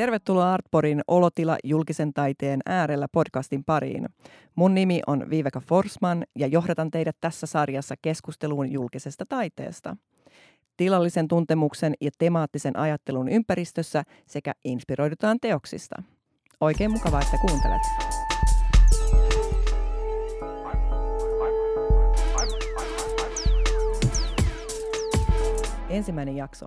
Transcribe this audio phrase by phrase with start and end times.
[0.00, 4.08] Tervetuloa Artporin Olotila julkisen taiteen äärellä podcastin pariin.
[4.54, 9.96] Mun nimi on Viiveka Forsman ja johdatan teidät tässä sarjassa keskusteluun julkisesta taiteesta.
[10.76, 16.02] Tilallisen tuntemuksen ja temaattisen ajattelun ympäristössä sekä inspiroidutaan teoksista.
[16.60, 17.82] Oikein mukavaa, että kuuntelet.
[25.88, 26.66] Ensimmäinen jakso.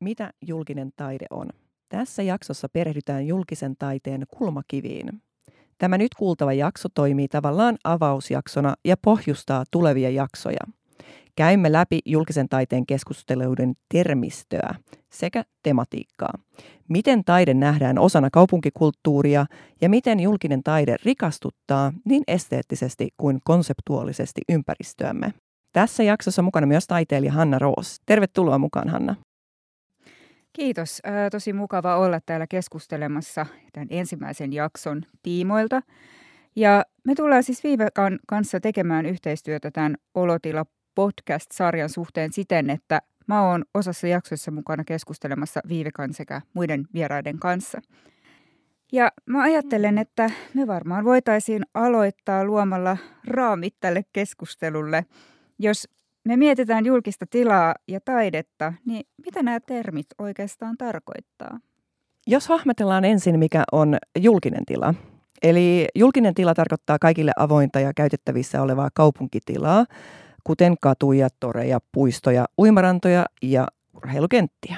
[0.00, 1.50] Mitä julkinen taide on?
[1.90, 5.22] Tässä jaksossa perehdytään julkisen taiteen kulmakiviin.
[5.78, 10.60] Tämä nyt kuultava jakso toimii tavallaan avausjaksona ja pohjustaa tulevia jaksoja.
[11.36, 14.74] Käymme läpi julkisen taiteen keskusteluiden termistöä
[15.12, 16.38] sekä tematiikkaa.
[16.88, 19.46] Miten taide nähdään osana kaupunkikulttuuria
[19.80, 25.34] ja miten julkinen taide rikastuttaa niin esteettisesti kuin konseptuaalisesti ympäristöämme.
[25.72, 27.96] Tässä jaksossa mukana myös taiteilija Hanna Roos.
[28.06, 29.16] Tervetuloa mukaan Hanna.
[30.52, 31.02] Kiitos.
[31.30, 35.82] Tosi mukava olla täällä keskustelemassa tämän ensimmäisen jakson tiimoilta.
[36.56, 43.42] Ja me tullaan siis Viivekan kanssa tekemään yhteistyötä tämän Olotila podcast-sarjan suhteen siten, että mä
[43.42, 47.80] oon osassa jaksoissa mukana keskustelemassa Viivekan sekä muiden vieraiden kanssa.
[48.92, 55.06] Ja mä ajattelen, että me varmaan voitaisiin aloittaa luomalla raamit tälle keskustelulle.
[55.58, 55.88] Jos
[56.24, 61.58] me mietitään julkista tilaa ja taidetta, niin mitä nämä termit oikeastaan tarkoittaa?
[62.26, 64.94] Jos hahmotellaan ensin, mikä on julkinen tila.
[65.42, 69.86] Eli julkinen tila tarkoittaa kaikille avointa ja käytettävissä olevaa kaupunkitilaa,
[70.44, 74.76] kuten katuja, toreja, puistoja, uimarantoja ja urheilukenttiä.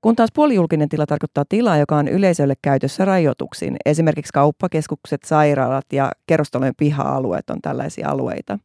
[0.00, 3.76] Kun taas puolijulkinen tila tarkoittaa tilaa, joka on yleisölle käytössä rajoituksin.
[3.86, 8.58] Esimerkiksi kauppakeskukset, sairaalat ja kerrostalojen piha-alueet on tällaisia alueita.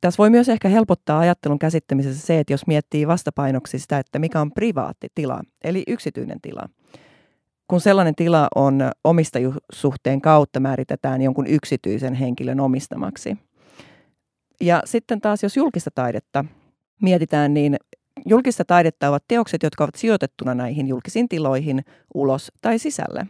[0.00, 4.40] Tässä voi myös ehkä helpottaa ajattelun käsittämisessä se, että jos miettii vastapainoksi sitä, että mikä
[4.40, 6.68] on privaatti tila, eli yksityinen tila.
[7.68, 13.36] Kun sellainen tila on omistajuussuhteen kautta määritetään jonkun yksityisen henkilön omistamaksi.
[14.60, 16.44] Ja sitten taas, jos julkista taidetta
[17.02, 17.76] mietitään, niin
[18.26, 21.84] julkista taidetta ovat teokset, jotka ovat sijoitettuna näihin julkisiin tiloihin
[22.14, 23.26] ulos tai sisälle.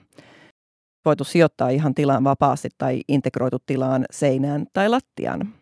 [1.05, 5.55] Voitu sijoittaa ihan tilaan vapaasti tai integroitu tilaan, seinään tai lattiaan.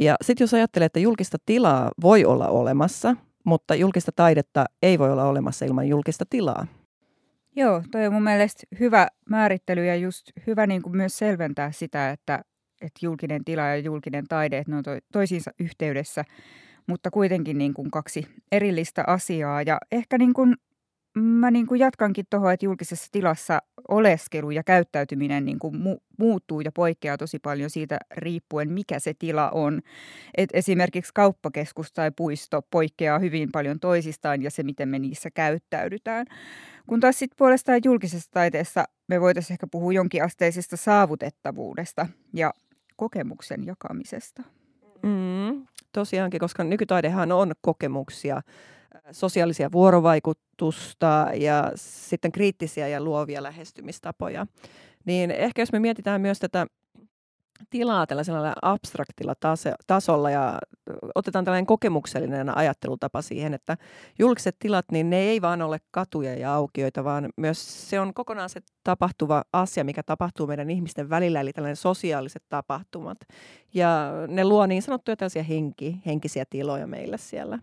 [0.00, 5.12] Ja sitten jos ajattelee, että julkista tilaa voi olla olemassa, mutta julkista taidetta ei voi
[5.12, 6.66] olla olemassa ilman julkista tilaa.
[7.56, 12.10] Joo, toi on mun mielestä hyvä määrittely ja just hyvä niin kuin myös selventää sitä,
[12.10, 12.42] että,
[12.80, 16.24] että julkinen tila ja julkinen taide, että ne on to, toisiinsa yhteydessä,
[16.86, 19.62] mutta kuitenkin niin kuin kaksi erillistä asiaa.
[19.62, 20.56] Ja ehkä niin kuin
[21.14, 26.60] Mä niin kuin jatkankin tuohon, että julkisessa tilassa oleskelu ja käyttäytyminen niin kuin mu- muuttuu
[26.60, 29.80] ja poikkeaa tosi paljon siitä riippuen, mikä se tila on.
[30.36, 36.26] Et esimerkiksi kauppakeskus tai puisto poikkeaa hyvin paljon toisistaan ja se, miten me niissä käyttäydytään.
[36.86, 42.52] Kun taas sitten puolestaan julkisessa taiteessa me voitaisiin ehkä puhua jonkinasteisesta saavutettavuudesta ja
[42.96, 44.42] kokemuksen jakamisesta.
[45.02, 48.42] Mm, tosiaankin, koska nykytaidehan on kokemuksia
[49.12, 54.46] sosiaalisia vuorovaikutusta ja sitten kriittisiä ja luovia lähestymistapoja.
[55.04, 56.66] Niin ehkä jos me mietitään myös tätä
[57.70, 59.34] tilaa tällaisella abstraktilla
[59.86, 60.58] tasolla ja
[61.14, 63.76] otetaan tällainen kokemuksellinen ajattelutapa siihen, että
[64.18, 68.48] julkiset tilat, niin ne ei vaan ole katuja ja aukioita, vaan myös se on kokonaan
[68.50, 73.18] se tapahtuva asia, mikä tapahtuu meidän ihmisten välillä, eli tällainen sosiaaliset tapahtumat.
[73.74, 77.58] Ja ne luo niin sanottuja tällaisia henki, henkisiä tiloja meille siellä.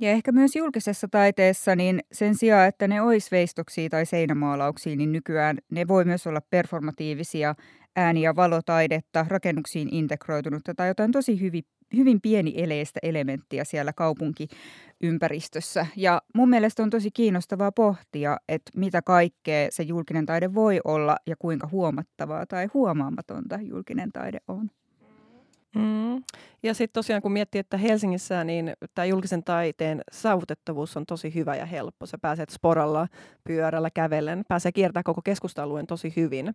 [0.00, 5.12] Ja ehkä myös julkisessa taiteessa, niin sen sijaan, että ne olisi veistoksia tai seinämaalauksia, niin
[5.12, 7.54] nykyään ne voi myös olla performatiivisia
[7.96, 11.62] ääni- ja valotaidetta, rakennuksiin integroitunutta tai jotain tosi hyvin,
[11.96, 15.86] hyvin pieni eleistä elementtiä siellä kaupunkiympäristössä.
[15.96, 21.16] Ja mun mielestä on tosi kiinnostavaa pohtia, että mitä kaikkea se julkinen taide voi olla
[21.26, 24.70] ja kuinka huomattavaa tai huomaamatonta julkinen taide on.
[25.74, 26.22] Mm.
[26.62, 31.56] Ja sitten tosiaan kun miettii, että Helsingissä niin tämä julkisen taiteen saavutettavuus on tosi hyvä
[31.56, 32.06] ja helppo.
[32.06, 33.08] Sä pääset sporalla,
[33.44, 36.54] pyörällä, kävellen, pääsee kiertämään koko keskusta-alueen tosi hyvin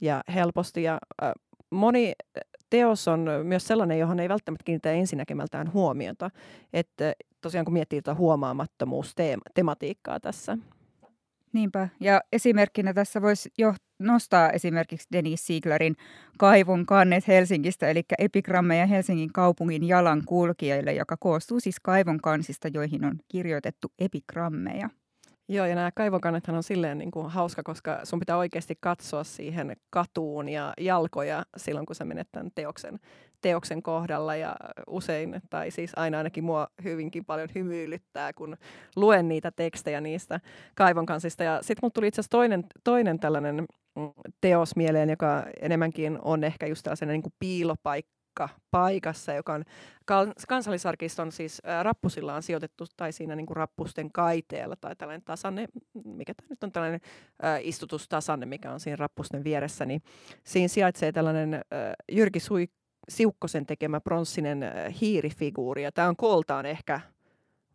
[0.00, 0.82] ja helposti.
[0.82, 1.32] Ja äh,
[1.70, 2.12] moni
[2.70, 6.30] teos on myös sellainen, johon ei välttämättä kiinnitä ensinäkemältään huomiota.
[6.72, 10.58] Että tosiaan kun miettii tuota huomaamattomuustematiikkaa tässä.
[11.52, 11.88] Niinpä.
[12.00, 15.96] Ja esimerkkinä tässä voisi jo nostaa esimerkiksi Denise Sieglerin
[16.38, 23.18] kaivon kannet Helsingistä, eli epigrammeja Helsingin kaupungin jalankulkijoille, joka koostuu siis kaivon kansista, joihin on
[23.28, 24.90] kirjoitettu epigrammeja.
[25.48, 29.76] Joo, ja nämä kaivokannethan on silleen niin kuin hauska, koska sun pitää oikeasti katsoa siihen
[29.90, 32.98] katuun ja jalkoja silloin, kun sä menet tämän teoksen
[33.40, 34.56] teoksen kohdalla ja
[34.86, 38.56] usein, tai siis aina ainakin mua hyvinkin paljon hymyilyttää, kun
[38.96, 40.40] luen niitä tekstejä niistä
[40.74, 41.44] kaivon kansista.
[41.44, 43.66] Ja sitten mulla tuli itse asiassa toinen, toinen tällainen
[43.96, 44.10] mm,
[44.40, 49.64] teos mieleen, joka enemmänkin on ehkä just tällainen niin kuin piilopaikka paikassa, joka on
[50.48, 55.66] kansallisarkiston siis rappusilla on sijoitettu tai siinä niin kuin rappusten kaiteella tai tällainen tasanne,
[56.04, 57.00] mikä tämä nyt on tällainen
[57.60, 60.02] istutustasanne, mikä on siinä rappusten vieressä, niin
[60.44, 61.60] siinä sijaitsee tällainen
[62.12, 62.68] Jyrki Sui,
[63.10, 67.00] Siukkosen tekemä pronssinen ä, hiirifiguuri tämä on kooltaan ehkä,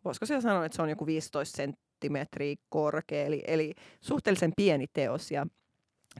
[0.04, 5.30] voisiko siellä sanoa, että se on joku 15 senttimetriä korkea, eli, eli suhteellisen pieni teos
[5.30, 5.46] ja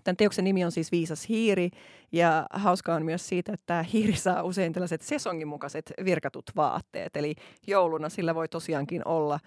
[0.05, 1.71] Tämän teoksen nimi on siis Viisas hiiri
[2.13, 7.17] ja hauskaa on myös siitä, että tämä hiiri saa usein tällaiset sesongin mukaiset virkatut vaatteet.
[7.17, 7.35] Eli
[7.67, 9.41] jouluna sillä voi tosiaankin olla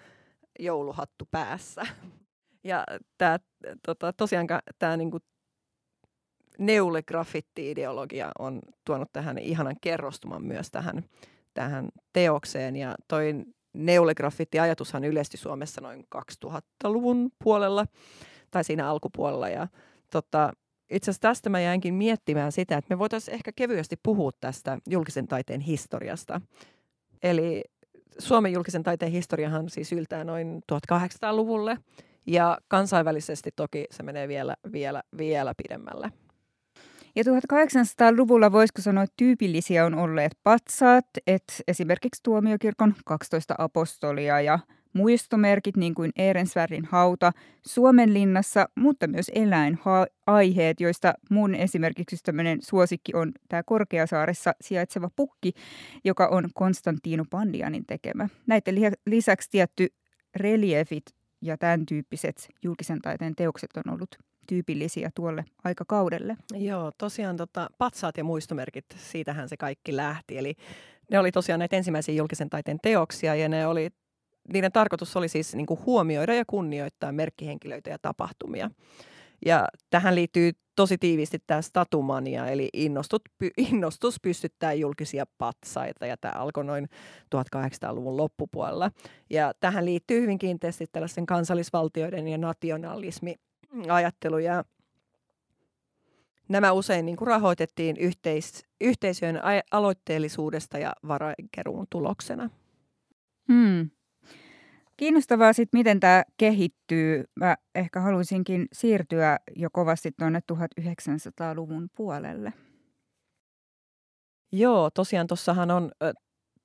[0.58, 1.86] jouluhattu päässä.
[2.64, 2.84] Ja
[3.18, 3.38] tämä,
[3.86, 4.46] tota, tosiaan
[4.78, 5.18] tämä niinku
[6.58, 11.04] neule-graffitti-ideologia on tuonut tähän ihanan kerrostuman myös tähän,
[11.54, 12.76] tähän teokseen.
[12.76, 13.34] Ja toi
[13.72, 16.06] neule-graffitti-ajatushan yleistyi Suomessa noin
[16.44, 17.86] 2000-luvun puolella
[18.50, 19.48] tai siinä alkupuolella.
[19.48, 19.68] Ja
[20.12, 20.52] tota,
[20.90, 25.28] itse asiassa tästä mä jäinkin miettimään sitä, että me voitaisiin ehkä kevyesti puhua tästä julkisen
[25.28, 26.40] taiteen historiasta.
[27.22, 27.64] Eli
[28.18, 31.78] Suomen julkisen taiteen historiahan siis yltää noin 1800-luvulle
[32.26, 36.12] ja kansainvälisesti toki se menee vielä, vielä, vielä pidemmälle.
[37.16, 44.58] Ja 1800-luvulla voisiko sanoa, tyypillisiä on olleet patsaat, että esimerkiksi tuomiokirkon 12 apostolia ja
[44.92, 47.32] muistomerkit niin kuin Ehrensvärdin hauta
[47.66, 55.52] Suomen linnassa, mutta myös eläinaiheet, joista mun esimerkiksi tämmöinen suosikki on tämä Korkeasaaressa sijaitseva pukki,
[56.04, 58.28] joka on Konstantino Pandianin tekemä.
[58.46, 58.74] Näiden
[59.06, 59.86] lisäksi tietty
[60.36, 61.04] reliefit
[61.42, 64.18] ja tämän tyyppiset julkisen taiteen teokset on ollut
[64.50, 66.36] tyypillisiä tuolle aikakaudelle.
[66.54, 70.38] Joo, tosiaan tota, patsaat ja muistomerkit, siitähän se kaikki lähti.
[70.38, 70.54] Eli
[71.10, 73.88] ne oli tosiaan näitä ensimmäisiä julkisen taiteen teoksia ja ne oli
[74.52, 78.70] niiden tarkoitus oli siis niin kuin huomioida ja kunnioittaa merkkihenkilöitä ja tapahtumia.
[79.46, 83.22] Ja tähän liittyy tosi tiiviisti tämä statumania, eli innostut,
[83.72, 86.88] innostus pystyttää julkisia patsaita, ja tämä alkoi noin
[87.36, 88.90] 1800-luvun loppupuolella.
[89.30, 93.34] Ja tähän liittyy hyvin kiinteästi tällaisten kansallisvaltioiden ja nationalismi
[93.88, 94.64] ajattelu, ja
[96.48, 99.40] nämä usein niin kuin rahoitettiin yhteis, yhteisöjen
[99.70, 102.50] aloitteellisuudesta ja varainkeruun tuloksena.
[103.52, 103.90] Hmm.
[104.96, 107.24] Kiinnostavaa sitten, miten tämä kehittyy.
[107.36, 112.52] Mä ehkä haluaisinkin siirtyä jo kovasti tuonne 1900-luvun puolelle.
[114.52, 115.90] Joo, tosiaan tuossahan on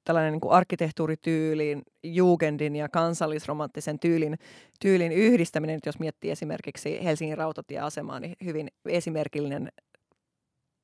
[0.06, 4.38] tällainen niin kuin arkkitehtuurityyliin, jugendin ja kansallisromanttisen tyylin,
[4.80, 9.72] tyylin yhdistäminen, jos miettii esimerkiksi Helsingin rautatieasemaa, niin hyvin esimerkillinen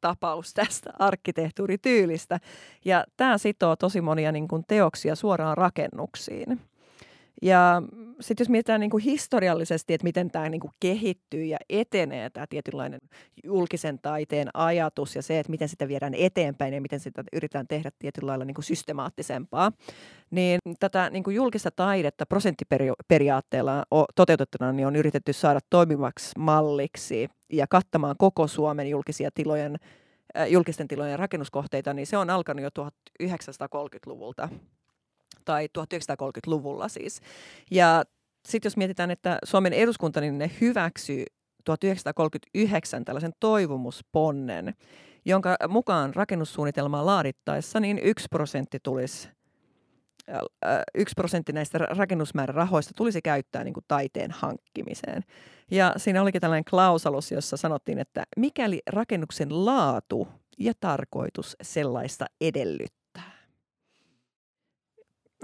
[0.02, 2.40] tapaus tästä arkkitehtuurityylistä.
[2.86, 6.60] Ja tämä sitoo tosi monia niin kuin teoksia suoraan rakennuksiin.
[7.42, 7.82] Ja
[8.20, 12.48] sitten jos mietitään niin kuin historiallisesti, että miten tämä niin kuin kehittyy ja etenee tämä
[12.48, 13.00] tietynlainen
[13.44, 17.92] julkisen taiteen ajatus ja se, että miten sitä viedään eteenpäin ja miten sitä yritetään tehdä
[18.00, 19.72] tietyllä lailla niin kuin systemaattisempaa,
[20.32, 23.86] niin tätä niin kuin julkista taidetta prosenttiperiaatteella
[24.16, 29.76] toteutettuna niin on yritetty saada toimivaksi malliksi ja kattamaan koko Suomen julkisia tilojen
[30.48, 32.70] julkisten tilojen rakennuskohteita, niin se on alkanut jo
[33.24, 34.50] 1930-luvulta
[35.46, 37.22] tai 1930-luvulla siis.
[37.72, 38.04] Ja
[38.48, 41.26] sitten jos mietitään, että Suomen eduskunta, niin ne hyväksyi
[41.66, 44.74] 1939 tällaisen toivomusponnen,
[45.26, 49.30] jonka mukaan rakennussuunnitelmaa laadittaessa niin yksi prosentti tulisi
[50.96, 55.24] yksi prosentti näistä rakennusmäärärahoista tulisi käyttää niin kuin taiteen hankkimiseen.
[55.72, 60.28] Ja siinä olikin tällainen klausalus, jossa sanottiin, että mikäli rakennuksen laatu
[60.60, 63.01] ja tarkoitus sellaista edellyttää,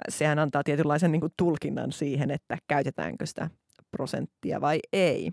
[0.10, 3.50] sehän antaa tietynlaisen niin kuin tulkinnan siihen, että käytetäänkö sitä
[3.92, 5.32] prosenttia vai ei.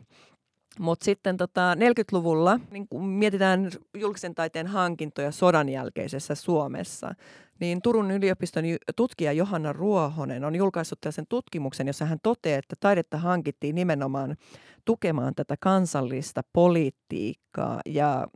[0.78, 7.14] Mutta sitten tota 40-luvulla, niin kun mietitään julkisen taiteen hankintoja sodan jälkeisessä Suomessa,
[7.61, 8.64] niin Turun yliopiston
[8.97, 14.37] tutkija Johanna Ruohonen on julkaissut tällaisen tutkimuksen, jossa hän toteaa, että taidetta hankittiin nimenomaan
[14.85, 17.81] tukemaan tätä kansallista politiikkaa.
[17.87, 18.26] Ja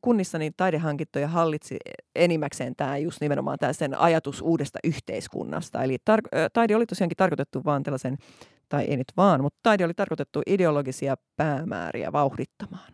[0.00, 1.76] kunnissa niin taidehankintoja hallitsi
[2.14, 5.82] enimmäkseen tämä just nimenomaan tämä sen ajatus uudesta yhteiskunnasta.
[5.82, 8.16] Eli tar- taide oli tosiaankin tarkoitettu vaan tällaisen,
[8.68, 12.92] tai ei nyt vaan, mutta taide oli tarkoitettu ideologisia päämääriä vauhdittamaan.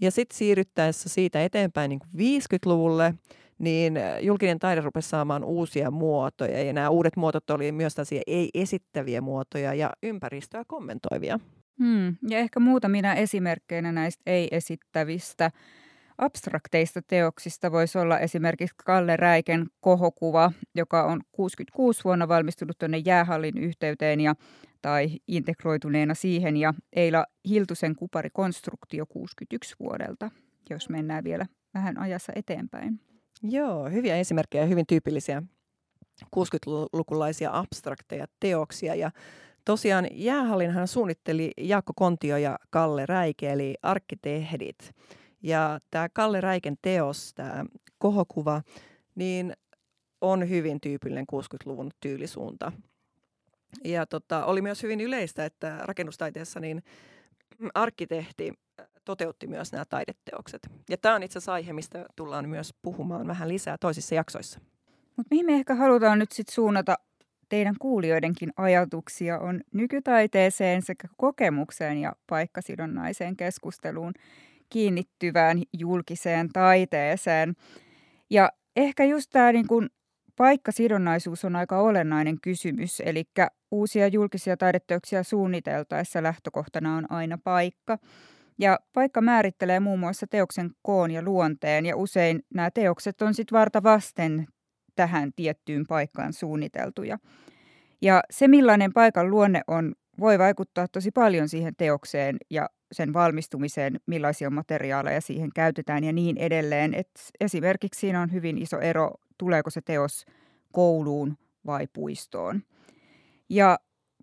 [0.00, 3.14] Ja sitten siirryttäessä siitä eteenpäin niin 50-luvulle,
[3.58, 6.62] niin julkinen taide rupesi saamaan uusia muotoja.
[6.62, 7.94] Ja nämä uudet muotot oli myös
[8.26, 11.40] ei-esittäviä muotoja ja ympäristöä kommentoivia.
[11.78, 12.16] Hmm.
[12.28, 15.50] Ja ehkä muutamina esimerkkeinä näistä ei-esittävistä
[16.18, 23.58] abstrakteista teoksista voisi olla esimerkiksi Kalle Räiken kohokuva, joka on 66 vuonna valmistunut tuonne jäähallin
[23.58, 24.34] yhteyteen ja,
[24.82, 30.30] tai integroituneena siihen, ja Eila Hiltusen kuparikonstruktio 61 vuodelta,
[30.70, 33.00] jos mennään vielä vähän ajassa eteenpäin.
[33.42, 35.42] Joo, hyviä esimerkkejä hyvin tyypillisiä
[36.36, 38.94] 60-lukulaisia abstrakteja teoksia.
[38.94, 39.10] Ja
[39.66, 44.94] tosiaan jäähallinhan suunnitteli Jaakko Kontio ja Kalle Räike, eli arkkitehdit.
[45.42, 47.64] Ja tämä Kalle Räiken teos, tämä
[47.98, 48.62] kohokuva,
[49.14, 49.52] niin
[50.20, 52.72] on hyvin tyypillinen 60-luvun tyylisuunta.
[53.84, 56.82] Ja tota, oli myös hyvin yleistä, että rakennustaiteessa niin
[57.74, 58.52] arkkitehti
[59.04, 60.68] toteutti myös nämä taideteokset.
[60.88, 64.60] Ja tämä on itse asiassa aihe, mistä tullaan myös puhumaan vähän lisää toisissa jaksoissa.
[65.16, 66.98] Mutta mihin me ehkä halutaan nyt sitten suunnata
[67.48, 74.12] teidän kuulijoidenkin ajatuksia on nykytaiteeseen sekä kokemukseen ja paikkasidonnaiseen keskusteluun
[74.70, 77.54] kiinnittyvään julkiseen taiteeseen.
[78.30, 79.88] Ja ehkä just tämä niin kun
[80.36, 83.24] paikkasidonnaisuus on aika olennainen kysymys, eli
[83.70, 87.98] uusia julkisia taideteoksia suunniteltaessa lähtökohtana on aina paikka.
[88.58, 93.58] Ja paikka määrittelee muun muassa teoksen koon ja luonteen, ja usein nämä teokset on sitten
[93.58, 94.46] varta vasten
[94.96, 97.18] tähän tiettyyn paikkaan suunniteltuja.
[98.02, 104.00] Ja se, millainen paikan luonne on, voi vaikuttaa tosi paljon siihen teokseen ja sen valmistumiseen,
[104.06, 106.94] millaisia materiaaleja siihen käytetään ja niin edelleen.
[106.94, 107.10] Et
[107.40, 110.26] esimerkiksi siinä on hyvin iso ero, tuleeko se teos
[110.72, 112.62] kouluun vai puistoon.
[113.48, 113.78] Ja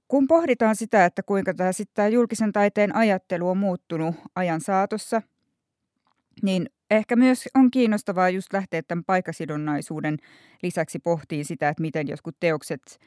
[0.07, 5.21] kun pohditaan sitä, että kuinka tämä, sitten tämä julkisen taiteen ajattelu on muuttunut ajan saatossa,
[6.41, 10.17] niin ehkä myös on kiinnostavaa just lähteä tämän paikkasidonnaisuuden
[10.63, 12.99] lisäksi pohtiin sitä, että miten jotkut teokset,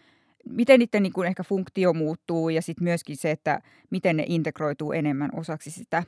[0.49, 4.93] miten niiden niin kuin ehkä funktio muuttuu ja sitten myöskin se, että miten ne integroituu
[4.93, 6.03] enemmän osaksi sitä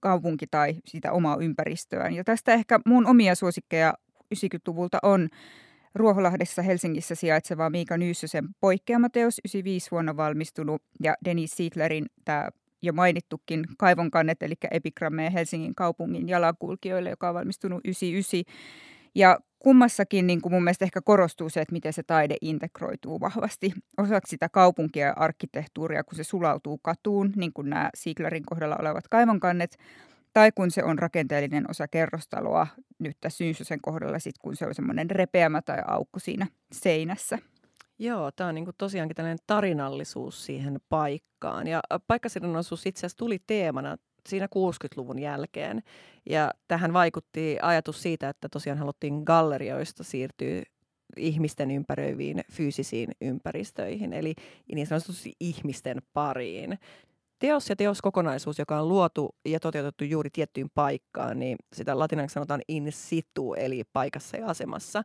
[0.00, 2.14] kaupunki- tai sitä omaa ympäristöään.
[2.14, 3.94] Ja tästä ehkä mun omia suosikkeja
[4.34, 5.28] 90-luvulta on
[5.94, 12.48] Ruoholahdessa Helsingissä sijaitseva Miika Nyyssösen poikkeamateos, 95 vuonna valmistunut, ja Denis Sieglerin tämä
[12.82, 18.54] jo mainittukin kaivonkannet, eli epigrammeja Helsingin kaupungin jalankulkijoille, joka on valmistunut 99.
[19.14, 23.72] Ja kummassakin niin kuin mun mielestä ehkä korostuu se, että miten se taide integroituu vahvasti
[23.98, 29.08] osaksi sitä kaupunkia ja arkkitehtuuria, kun se sulautuu katuun, niin kuin nämä Sieglerin kohdalla olevat
[29.08, 29.78] kaivonkannet,
[30.32, 32.66] tai kun se on rakenteellinen osa kerrostaloa,
[32.98, 37.38] nyt tässä Syysösen kohdalla sit, kun se on semmoinen repeämä tai aukko siinä seinässä.
[38.02, 41.66] Joo, tämä on niinku tosiaankin tällainen tarinallisuus siihen paikkaan.
[41.66, 43.96] Ja paikkasidonnaisuus itse asiassa tuli teemana
[44.28, 45.82] siinä 60-luvun jälkeen.
[46.26, 50.62] Ja tähän vaikutti ajatus siitä, että tosiaan haluttiin gallerioista siirtyä
[51.16, 54.34] ihmisten ympäröiviin fyysisiin ympäristöihin, eli
[54.74, 56.78] niin sanotusti ihmisten pariin
[57.42, 62.60] teos ja teoskokonaisuus, joka on luotu ja toteutettu juuri tiettyyn paikkaan, niin sitä latinaksi sanotaan
[62.68, 65.02] in situ, eli paikassa ja asemassa,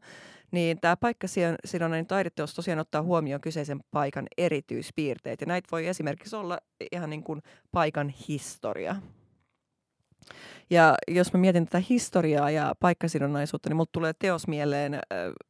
[0.52, 5.42] niin tämä paikkasidonnainen taideteos tosiaan ottaa huomioon kyseisen paikan erityispiirteet.
[5.42, 6.60] Ja näitä voi esimerkiksi olla
[6.92, 7.42] ihan niin kuin
[7.72, 8.96] paikan historia.
[10.70, 15.00] Ja jos mä mietin tätä historiaa ja paikkasidonnaisuutta, niin mulle tulee teos mieleen,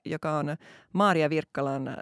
[0.06, 0.58] joka on
[0.94, 1.98] Maaria Virkkalan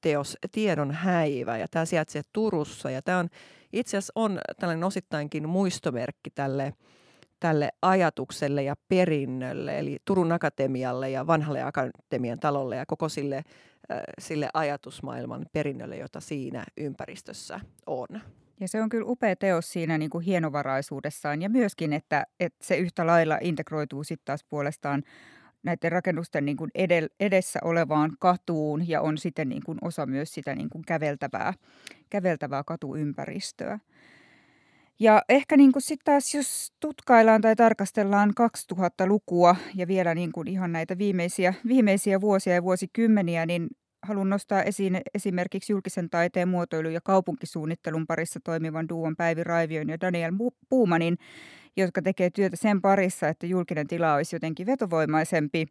[0.00, 1.58] teos Tiedon häivä.
[1.58, 3.28] Ja tämä sijaitsee Turussa ja tämä on
[3.72, 6.74] itse asiassa on tällainen osittainkin muistomerkki tälle,
[7.40, 14.00] tälle ajatukselle ja perinnölle, eli Turun Akatemialle ja vanhalle Akatemian talolle ja koko sille, äh,
[14.18, 18.08] sille ajatusmaailman perinnölle, jota siinä ympäristössä on.
[18.60, 22.76] Ja se on kyllä upea teos siinä niin kuin hienovaraisuudessaan ja myöskin, että, että se
[22.76, 25.02] yhtä lailla integroituu sitten taas puolestaan
[25.62, 26.70] näiden rakennusten niin kuin
[27.20, 31.54] edessä olevaan katuun ja on sitten niin kuin osa myös sitä niin kuin käveltävää,
[32.10, 33.78] käveltävää katuympäristöä.
[34.98, 38.32] Ja ehkä niin kuin sitten taas, jos tutkaillaan tai tarkastellaan
[38.72, 43.68] 2000-lukua ja vielä niin kuin ihan näitä viimeisiä, viimeisiä vuosia ja vuosikymmeniä, niin
[44.02, 50.00] haluan nostaa esiin esimerkiksi julkisen taiteen muotoilu- ja kaupunkisuunnittelun parissa toimivan Duon Päivi Raivion ja
[50.00, 50.32] Daniel
[50.68, 51.18] Puumanin
[51.76, 55.66] jotka tekee työtä sen parissa, että julkinen tila olisi jotenkin vetovoimaisempi,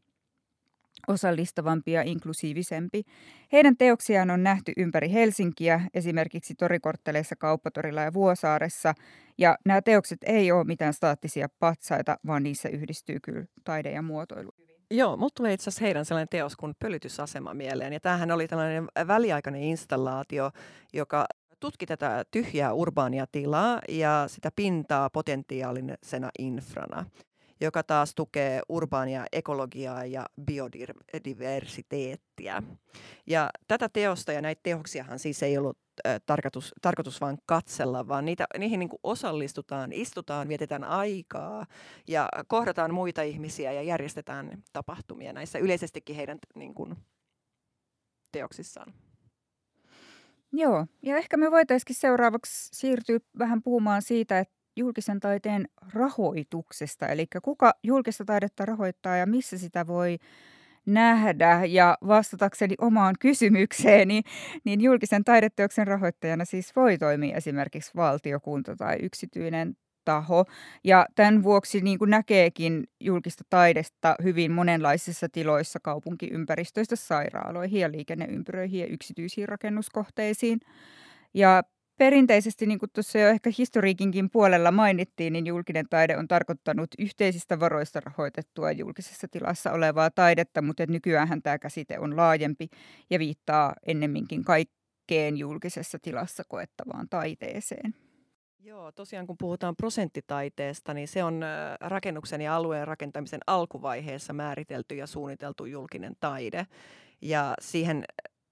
[1.07, 3.03] osallistavampi ja inklusiivisempi.
[3.51, 8.93] Heidän teoksiaan on nähty ympäri Helsinkiä, esimerkiksi torikortteleissa Kauppatorilla ja Vuosaaressa,
[9.37, 14.51] ja nämä teokset ei ole mitään staattisia patsaita, vaan niissä yhdistyy kyllä taide ja muotoilu.
[14.91, 17.93] Joo, mulla tulee itse asiassa heidän sellainen teos kuin Pölytysasema mieleen.
[17.93, 20.51] Ja tämähän oli tällainen väliaikainen installaatio,
[20.93, 21.25] joka
[21.59, 27.05] tutki tätä tyhjää urbaania tilaa ja sitä pintaa potentiaalisena infrana,
[27.61, 32.63] joka taas tukee urbaania ekologiaa ja biodiversiteettiä.
[33.27, 35.77] Ja tätä teosta ja näitä teoksiahan siis ei ollut
[36.25, 41.65] tarkoitus, tarkoitus vain katsella, vaan niitä, niihin niin kuin osallistutaan, istutaan, vietetään aikaa
[42.07, 46.95] ja kohdataan muita ihmisiä ja järjestetään tapahtumia näissä yleisestikin heidän niin kuin,
[48.31, 48.93] teoksissaan.
[50.53, 57.27] Joo, ja ehkä me voitaisiin seuraavaksi siirtyä vähän puhumaan siitä, että julkisen taiteen rahoituksesta, eli
[57.43, 60.17] kuka julkista taidetta rahoittaa ja missä sitä voi
[60.85, 61.61] nähdä.
[61.65, 64.21] Ja vastatakseni omaan kysymykseeni,
[64.63, 70.45] niin julkisen taideteoksen rahoittajana siis voi toimia esimerkiksi valtiokunta tai yksityinen taho.
[70.83, 78.79] Ja tämän vuoksi niin kuin näkeekin julkista taidetta hyvin monenlaisissa tiloissa kaupunkiympäristöistä sairaaloihin ja liikenneympyröihin
[78.79, 80.59] ja yksityisiin rakennuskohteisiin.
[81.33, 81.63] Ja
[82.01, 87.59] perinteisesti, niin kuin tuossa jo ehkä historiikinkin puolella mainittiin, niin julkinen taide on tarkoittanut yhteisistä
[87.59, 92.69] varoista rahoitettua julkisessa tilassa olevaa taidetta, mutta nykyään tämä käsite on laajempi
[93.09, 97.95] ja viittaa ennemminkin kaikkeen julkisessa tilassa koettavaan taiteeseen.
[98.59, 101.41] Joo, tosiaan kun puhutaan prosenttitaiteesta, niin se on
[101.81, 106.67] rakennuksen ja alueen rakentamisen alkuvaiheessa määritelty ja suunniteltu julkinen taide.
[107.21, 108.05] Ja siihen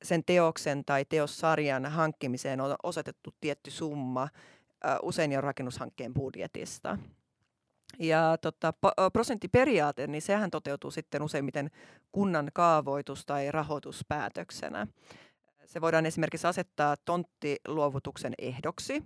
[0.04, 4.28] sen teoksen tai teossarjan hankkimiseen on osoitettu tietty summa
[5.02, 6.98] usein jo rakennushankkeen budjetista.
[8.00, 8.74] Ja tota,
[9.14, 11.72] prosenttiperiaate, niin sehän toteutuu sitten useimmiten
[12.12, 14.88] kunnan kaavoitus- tai rahoituspäätöksenä.
[15.66, 19.04] Se voidaan esimerkiksi asettaa tonttiluovutuksen ehdoksi.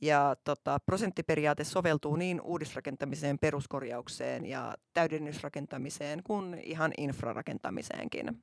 [0.00, 8.42] Ja tota, prosenttiperiaate soveltuu niin uudisrakentamiseen, peruskorjaukseen ja täydennysrakentamiseen kuin ihan infrarakentamiseenkin.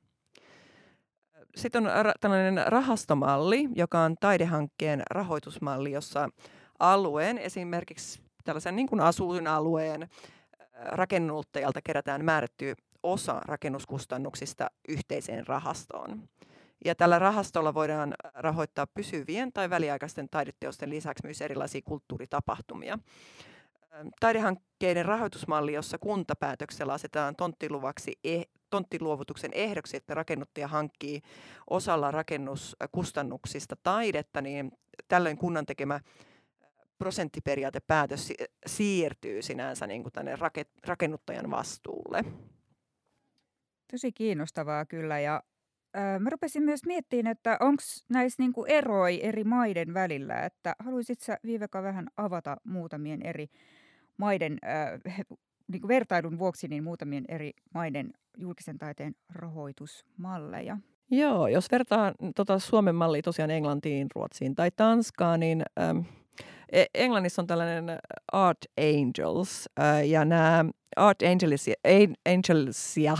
[1.56, 6.28] Sitten on ra- tällainen rahastomalli, joka on taidehankkeen rahoitusmalli, jossa
[6.78, 10.08] alueen, esimerkiksi tällaisen niin kuin asuinalueen
[10.84, 16.28] rakennuttajalta kerätään määrätty osa rakennuskustannuksista yhteiseen rahastoon.
[16.84, 22.98] Ja tällä rahastolla voidaan rahoittaa pysyvien tai väliaikaisten taideteosten lisäksi myös erilaisia kulttuuritapahtumia.
[24.20, 31.22] Taidehankkeiden rahoitusmalli, jossa kuntapäätöksellä asetetaan tonttiluvaksi eh, tonttiluovutuksen ehdoksi, että rakennuttaja hankkii
[31.70, 34.72] osalla rakennuskustannuksista taidetta, niin
[35.08, 36.00] tällöin kunnan tekemä
[36.98, 38.32] prosenttiperiaatepäätös
[38.66, 40.36] siirtyy sinänsä niin kuin tänne
[40.86, 42.24] rakennuttajan vastuulle.
[43.90, 45.42] Tosi kiinnostavaa kyllä ja
[45.96, 51.18] äh, mä rupesin myös miettimään, että onko näissä niinku eroi eri maiden välillä, että haluaisit
[51.44, 53.48] Viiveka vähän avata muutamien eri
[54.16, 55.26] maiden äh,
[55.68, 60.78] niin kuin vertailun vuoksi niin muutamien eri maiden julkisen taiteen rahoitusmalleja.
[61.10, 65.98] Joo, jos vertaa tota Suomen mallia tosiaan Englantiin, Ruotsiin tai Tanskaan, niin ähm,
[66.94, 67.98] Englannissa on tällainen
[68.32, 70.64] Art Angels, äh, ja nämä
[70.96, 71.74] Art Angelsia,
[72.28, 73.16] Angelsia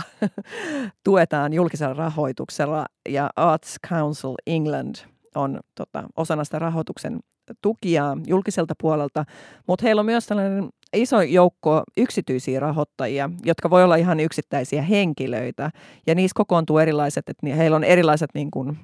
[1.03, 4.95] tuetaan julkisella rahoituksella, ja Arts Council England
[5.35, 7.19] on tota, osana sitä rahoituksen
[7.61, 9.25] tukia julkiselta puolelta,
[9.67, 15.71] mutta heillä on myös tällainen iso joukko yksityisiä rahoittajia, jotka voi olla ihan yksittäisiä henkilöitä,
[16.07, 18.77] ja niissä kokoontuu erilaiset, että heillä on erilaiset niin kuin,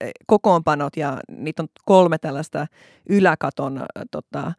[0.00, 2.66] e, kokoonpanot, ja niitä on kolme tällaista
[3.08, 4.52] yläkaton tota,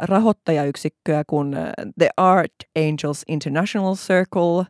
[0.00, 1.56] rahoittajayksikköä kuin
[1.98, 4.66] The Art Angels International Circle,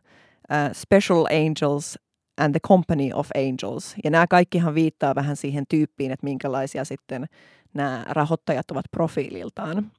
[0.73, 1.99] Special Angels
[2.37, 3.95] and the Company of Angels.
[4.03, 7.25] Ja nämä kaikkihan viittaa vähän siihen tyyppiin, että minkälaisia sitten
[7.73, 9.91] nämä rahoittajat ovat profiililtaan.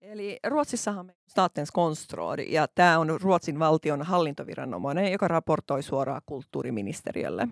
[0.00, 7.48] Eli Ruotsissahan on Statens konstråd, ja tämä on Ruotsin valtion hallintoviranomainen, joka raportoi suoraan kulttuuriministeriölle.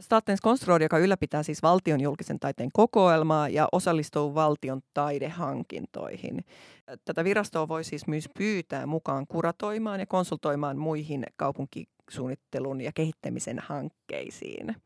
[0.00, 6.44] Statens konstråd, joka ylläpitää siis valtion julkisen taiteen kokoelmaa ja osallistuu valtion taidehankintoihin.
[7.04, 14.76] Tätä virastoa voi siis myös pyytää mukaan kuratoimaan ja konsultoimaan muihin kaupunkisuunnittelun ja kehittämisen hankkeisiin.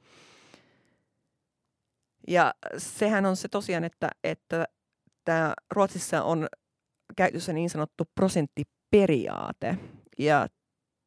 [2.29, 4.64] Ja sehän on se tosiaan, että, että
[5.25, 6.47] tämä Ruotsissa on
[7.16, 9.79] käytössä niin sanottu prosenttiperiaate.
[10.19, 10.49] Ja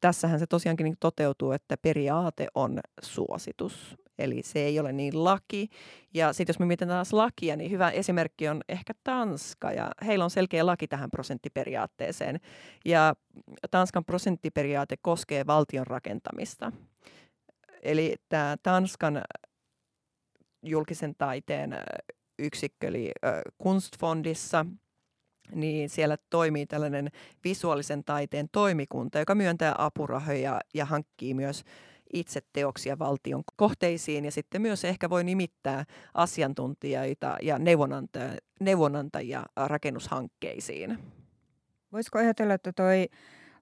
[0.00, 3.96] tässähän se tosiaankin niin toteutuu, että periaate on suositus.
[4.18, 5.68] Eli se ei ole niin laki.
[6.14, 9.72] Ja sitten jos me mietitään taas lakia, niin hyvä esimerkki on ehkä Tanska.
[9.72, 12.40] Ja heillä on selkeä laki tähän prosenttiperiaatteeseen.
[12.84, 13.14] Ja
[13.70, 16.72] Tanskan prosenttiperiaate koskee valtion rakentamista.
[17.82, 19.22] Eli tämä Tanskan
[20.62, 21.76] julkisen taiteen
[22.38, 23.12] yksikkö, eli
[23.58, 24.66] Kunstfondissa–
[25.54, 27.10] niin siellä toimii tällainen
[27.44, 31.64] visuaalisen taiteen toimikunta, joka myöntää apurahoja ja hankkii myös
[32.12, 35.84] itse teoksia valtion kohteisiin ja sitten myös ehkä voi nimittää
[36.14, 40.98] asiantuntijoita ja neuvonantajia, neuvonantajia rakennushankkeisiin.
[41.92, 43.08] Voisiko ajatella, että toi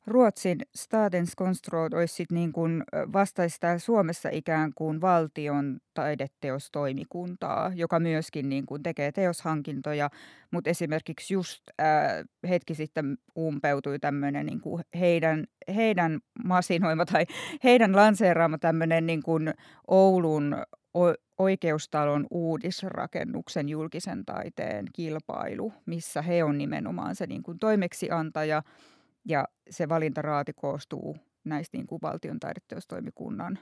[0.09, 8.01] Ruotsin Statens konstråd olisi sit niin kuin vastaisi täällä Suomessa ikään kuin valtion taideteostoimikuntaa, joka
[8.01, 10.11] myöskin niin kuin tekee teoshankintoja,
[10.51, 15.45] mutta esimerkiksi just ää, hetki sitten umpeutui tämmöinen niin kuin heidän,
[15.75, 17.27] heidän masinoima tai
[17.65, 19.55] heidän lanseeraama tämmöinen niin kuin
[19.89, 20.57] Oulun
[21.39, 28.63] oikeustalon uudisrakennuksen julkisen taiteen kilpailu, missä he on nimenomaan se niin kuin toimeksiantaja–
[29.29, 33.59] ja se valintaraati koostuu näistä niin kuin valtion taideteostoimikunnan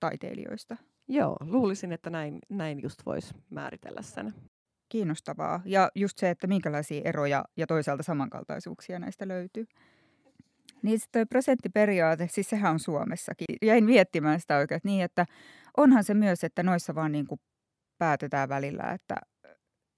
[0.00, 0.76] taiteilijoista.
[1.08, 4.34] Joo, luulisin, että näin, näin just voisi määritellä sen.
[4.88, 5.60] Kiinnostavaa.
[5.64, 9.66] Ja just se, että minkälaisia eroja ja toisaalta samankaltaisuuksia näistä löytyy.
[10.82, 13.56] Niin sitten toi prosenttiperiaate, siis sehän on Suomessakin.
[13.62, 15.26] Jäin miettimään sitä oikein, että niin, että
[15.76, 17.40] onhan se myös, että noissa vaan niin kuin
[17.98, 19.16] päätetään välillä, että,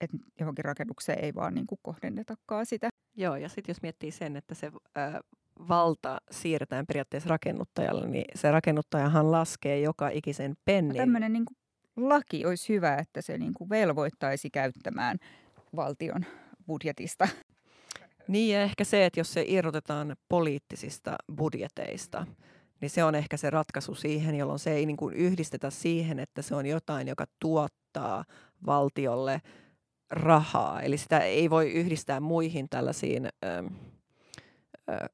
[0.01, 2.89] että johonkin rakennukseen ei vaan niin kuin kohdennetakaan sitä.
[3.17, 5.21] Joo, ja sitten jos miettii sen, että se ää,
[5.69, 10.97] valta siirretään periaatteessa rakennuttajalle, niin se rakennuttajahan laskee joka ikisen pennin.
[10.97, 11.45] Tämmöinen niin
[11.97, 15.19] laki olisi hyvä, että se niin kuin velvoittaisi käyttämään
[15.77, 16.25] valtion
[16.67, 17.29] budjetista.
[18.29, 22.27] Niin ja ehkä se, että jos se irrotetaan poliittisista budjeteista,
[22.81, 26.43] niin se on ehkä se ratkaisu siihen, jolloin se ei niin kuin yhdistetä siihen, että
[26.43, 28.25] se on jotain, joka tuottaa
[28.67, 29.41] valtiolle–
[30.11, 30.83] rahaa.
[30.83, 33.65] Eli sitä ei voi yhdistää muihin tällaisiin ö,
[34.91, 35.09] ö,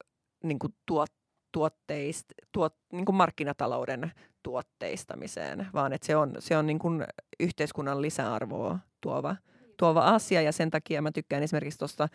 [0.45, 1.13] niin kuin tuot,
[1.53, 7.05] tuotteist, tuot, niin kuin markkinatalouden tuotteistamiseen, vaan että se on, se on niin kuin
[7.41, 9.37] yhteiskunnan lisäarvoa tuova,
[9.77, 10.43] tuova asia.
[10.43, 12.09] Ja sen takia mä tykkään esimerkiksi tuosta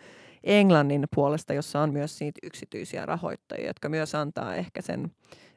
[0.44, 5.12] Englannin puolesta, jossa on myös niitä yksityisiä rahoittajia, jotka myös antaa ehkä sen,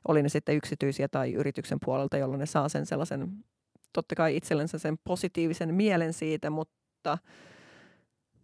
[0.08, 3.32] oli ne sitten yksityisiä tai yrityksen puolelta, jolloin ne saa sen sellaisen
[3.94, 7.18] totta kai itsellensä sen positiivisen mielen siitä, mutta mutta,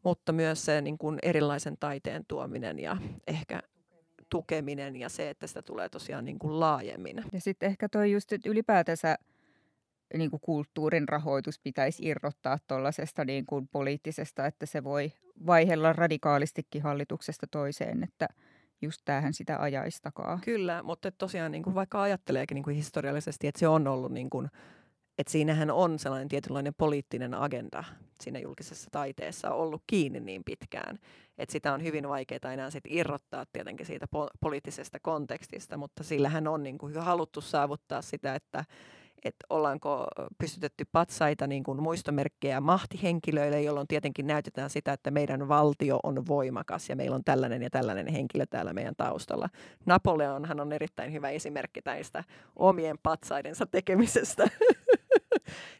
[0.04, 3.60] mutta myös se niin kuin erilaisen taiteen tuominen ja ehkä
[4.30, 7.24] tukeminen ja se, että sitä tulee tosiaan niin kuin laajemmin.
[7.32, 9.16] Ja sitten ehkä toi just, että ylipäätänsä
[10.18, 15.12] niin kuin kulttuurin rahoitus pitäisi irrottaa tuollaisesta niin kuin poliittisesta, että se voi
[15.46, 18.28] vaihella radikaalistikin hallituksesta toiseen, että
[18.82, 20.40] just tähän sitä ajaistakaa.
[20.44, 24.30] Kyllä, mutta tosiaan niin kuin vaikka ajatteleekin niin kuin historiallisesti, että se on ollut niin
[24.30, 24.50] kuin
[25.18, 27.84] että siinähän on sellainen tietynlainen poliittinen agenda
[28.22, 31.00] siinä julkisessa taiteessa ollut kiinni niin pitkään,
[31.38, 36.48] että sitä on hyvin vaikeaa enää sit irrottaa tietenkin siitä po- poliittisesta kontekstista, mutta sillähän
[36.48, 38.66] on niin kuin haluttu saavuttaa sitä, että
[39.24, 46.00] että ollaanko pystytetty patsaita niin kuin muistomerkkejä mahtihenkilöille, jolloin tietenkin näytetään sitä, että meidän valtio
[46.04, 49.50] on voimakas ja meillä on tällainen ja tällainen henkilö täällä meidän taustalla.
[49.86, 52.24] Napoleonhan on erittäin hyvä esimerkki näistä
[52.56, 54.50] omien patsaidensa tekemisestä.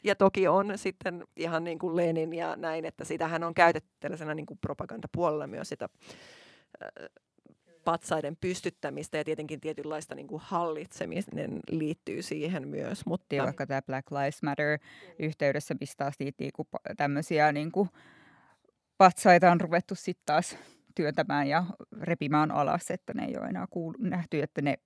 [0.04, 4.34] ja toki on sitten ihan niin kuin Lenin ja näin, että sitähän on käytetty tällaisena
[4.34, 5.88] niin kuin propagandapuolella myös sitä
[7.84, 13.06] patsaiden pystyttämistä ja tietenkin tietynlaista niin kuin hallitseminen liittyy siihen myös.
[13.06, 14.78] Mutta ja vaikka tämä Black Lives Matter
[15.18, 16.14] yhteydessä, mistä taas
[16.56, 17.88] kuin tämmöisiä niin kuin
[18.98, 20.56] patsaita on ruvettu sitten taas
[20.94, 21.64] työntämään ja
[22.00, 24.78] repimään alas, että ne ei ole enää kuulu, nähty, että ne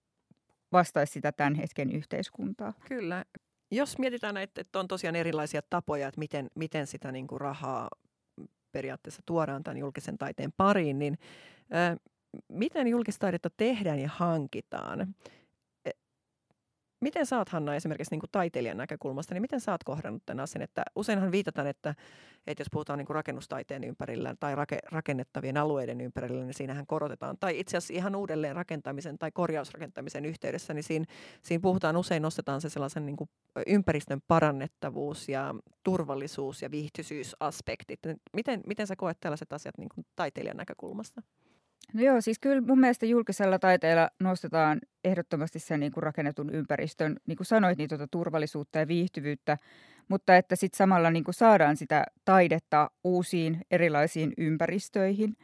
[0.72, 2.72] vastaisi sitä tämän hetken yhteiskuntaa.
[2.88, 3.24] Kyllä.
[3.72, 7.88] Jos mietitään, että, että on tosiaan erilaisia tapoja, että miten, miten sitä niin kuin rahaa
[8.72, 11.18] periaatteessa tuodaan tämän julkisen taiteen pariin, niin
[12.48, 15.14] miten julkistaidetta tehdään ja hankitaan?
[17.02, 20.62] Miten saat Hanna esimerkiksi niin kuin taiteilijan näkökulmasta, niin miten sä oot kohdannut tämän asian?
[20.62, 21.94] Että useinhan viitataan, että,
[22.46, 27.36] että jos puhutaan niin kuin rakennustaiteen ympärillä tai rake, rakennettavien alueiden ympärillä, niin siinähän korotetaan.
[27.40, 31.04] Tai itse asiassa ihan uudelleen rakentamisen tai korjausrakentamisen yhteydessä, niin siinä,
[31.42, 33.30] siinä puhutaan usein, nostetaan se sellaisen niin kuin
[33.66, 38.00] ympäristön parannettavuus ja turvallisuus ja viihtysyysaspektit.
[38.32, 41.22] Miten, miten sä koet tällaiset asiat niin kuin taiteilijan näkökulmasta?
[41.94, 47.16] No joo, siis kyllä mun mielestä julkisella taiteella nostetaan ehdottomasti sen niin kuin rakennetun ympäristön,
[47.26, 49.58] niin kuin sanoit, niin tuota turvallisuutta ja viihtyvyyttä,
[50.08, 55.36] mutta että sitten samalla niin kuin saadaan sitä taidetta uusiin erilaisiin ympäristöihin.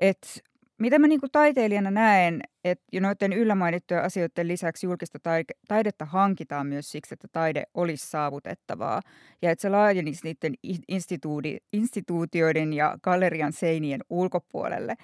[0.00, 0.42] Et
[0.78, 5.18] mitä mä niin kuin taiteilijana näen, että jo noiden yllämainittujen asioiden lisäksi julkista
[5.68, 9.00] taidetta hankitaan myös siksi, että taide olisi saavutettavaa
[9.42, 10.54] ja että se laajenisi niiden
[11.72, 14.94] instituutioiden ja gallerian seinien ulkopuolelle.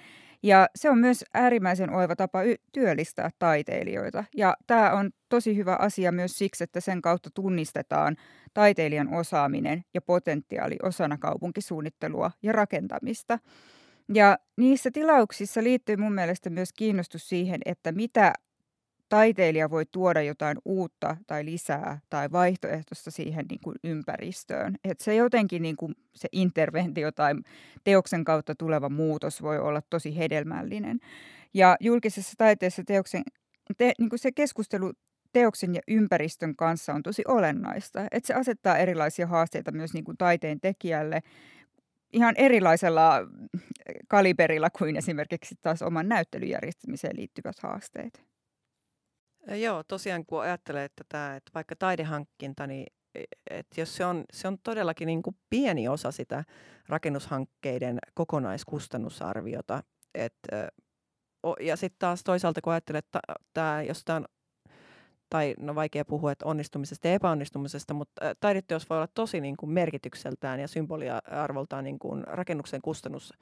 [0.43, 4.23] Ja se on myös äärimmäisen oiva tapa y- työllistää taiteilijoita.
[4.37, 8.15] Ja tämä on tosi hyvä asia myös siksi, että sen kautta tunnistetaan
[8.53, 13.39] taiteilijan osaaminen ja potentiaali osana kaupunkisuunnittelua ja rakentamista.
[14.13, 18.33] Ja niissä tilauksissa liittyy mun mielestä myös kiinnostus siihen, että mitä
[19.09, 24.75] taiteilija voi tuoda jotain uutta tai lisää tai vaihtoehtoista siihen niin kuin ympäristöön.
[24.83, 27.33] Että se jotenkin niin kuin se interventio tai
[27.83, 30.99] teoksen kautta tuleva muutos voi olla tosi hedelmällinen.
[31.53, 33.23] Ja julkisessa taiteessa teoksen,
[33.77, 34.93] te, niin kuin se keskustelu
[35.33, 38.07] teoksen ja ympäristön kanssa on tosi olennaista.
[38.11, 41.21] Että se asettaa erilaisia haasteita myös niin kuin taiteen tekijälle
[42.13, 43.19] ihan erilaisella
[44.07, 48.28] kaliberilla kuin esimerkiksi taas oman näyttelyjärjestämiseen liittyvät haasteet.
[49.47, 54.23] Joo, tosiaan kun ajattelee, että, tämä, että vaikka taidehankkinta, niin e, että jos se on,
[54.33, 56.43] se on todellakin niin kuin pieni osa sitä
[56.89, 59.83] rakennushankkeiden kokonaiskustannusarviota,
[60.15, 60.69] että
[61.59, 63.19] ja sitten taas toisaalta kun ajattelee, että
[63.53, 64.25] tämä, jos tämä on
[65.29, 69.69] tai no vaikea puhua että onnistumisesta ja epäonnistumisesta, mutta taideteos voi olla tosi niin kuin
[69.69, 73.33] merkitykseltään ja symboliarvoltaan niin kuin rakennuksen kustannus,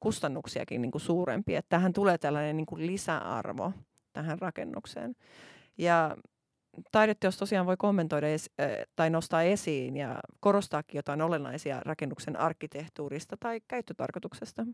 [0.00, 1.54] kustannuksiakin niin kuin suurempi.
[1.54, 3.72] Että tähän tulee tällainen niin kuin lisäarvo
[4.12, 5.14] tähän rakennukseen.
[5.78, 6.16] Ja
[6.92, 8.50] taideteos tosiaan voi kommentoida es,
[8.96, 14.66] tai nostaa esiin ja korostaakin jotain olennaisia rakennuksen arkkitehtuurista tai käyttötarkoituksesta.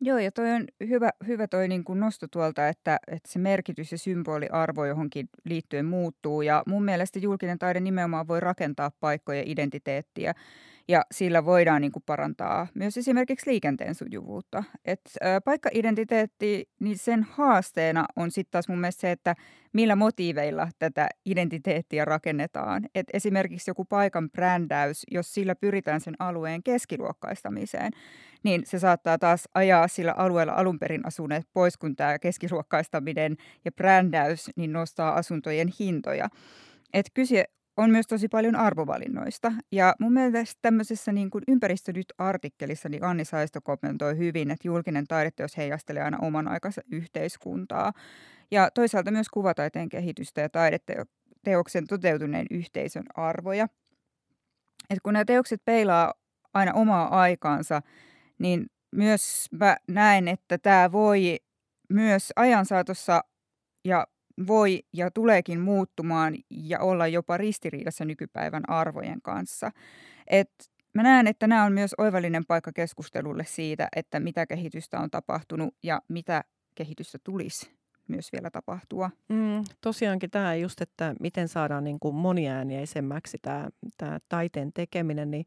[0.00, 3.92] Joo, ja toi on hyvä, hyvä toi niin kuin nosto tuolta, että, että se merkitys
[3.92, 6.42] ja symboliarvo johonkin liittyen muuttuu.
[6.42, 10.34] Ja mun mielestä julkinen taide nimenomaan voi rakentaa paikkoja identiteettiä
[10.88, 14.64] ja sillä voidaan niin kuin parantaa myös esimerkiksi liikenteen sujuvuutta.
[14.84, 19.34] Et, ä, paikka-identiteetti, niin sen haasteena on sitten taas mun mielestä se, että
[19.72, 22.86] millä motiiveilla tätä identiteettiä rakennetaan.
[22.94, 27.92] Et esimerkiksi joku paikan brändäys, jos sillä pyritään sen alueen keskiluokkaistamiseen,
[28.42, 33.72] niin se saattaa taas ajaa sillä alueella alun perin asuneet pois, kun tämä keskiluokkaistaminen ja
[33.72, 36.28] brändäys niin nostaa asuntojen hintoja.
[36.94, 37.44] Et kyse
[37.76, 39.52] on myös tosi paljon arvovalinnoista.
[39.72, 45.06] Ja mun mielestä tämmöisessä niin kuin Ympäristö nyt-artikkelissa niin Anni Saisto kommentoi hyvin, että julkinen
[45.06, 47.92] taideteos heijastelee aina oman aikansa yhteiskuntaa.
[48.50, 53.68] Ja toisaalta myös kuvataiteen kehitystä ja taideteoksen toteutuneen yhteisön arvoja.
[54.90, 56.14] Et kun nämä teokset peilaa
[56.54, 57.82] aina omaa aikaansa,
[58.38, 61.36] niin myös mä näen, että tämä voi
[61.88, 63.24] myös ajan saatossa
[63.84, 64.06] ja
[64.46, 69.70] voi ja tuleekin muuttumaan ja olla jopa ristiriidassa nykypäivän arvojen kanssa.
[70.26, 70.50] Et
[70.94, 75.74] mä näen, että nämä on myös oivallinen paikka keskustelulle siitä, että mitä kehitystä on tapahtunut
[75.82, 76.44] ja mitä
[76.74, 77.70] kehitystä tulisi
[78.08, 79.10] myös vielä tapahtua.
[79.28, 85.46] Mm, tosiaankin tämä just, että miten saadaan niin kuin moniääniäisemmäksi tämä, tämä taiteen tekeminen, niin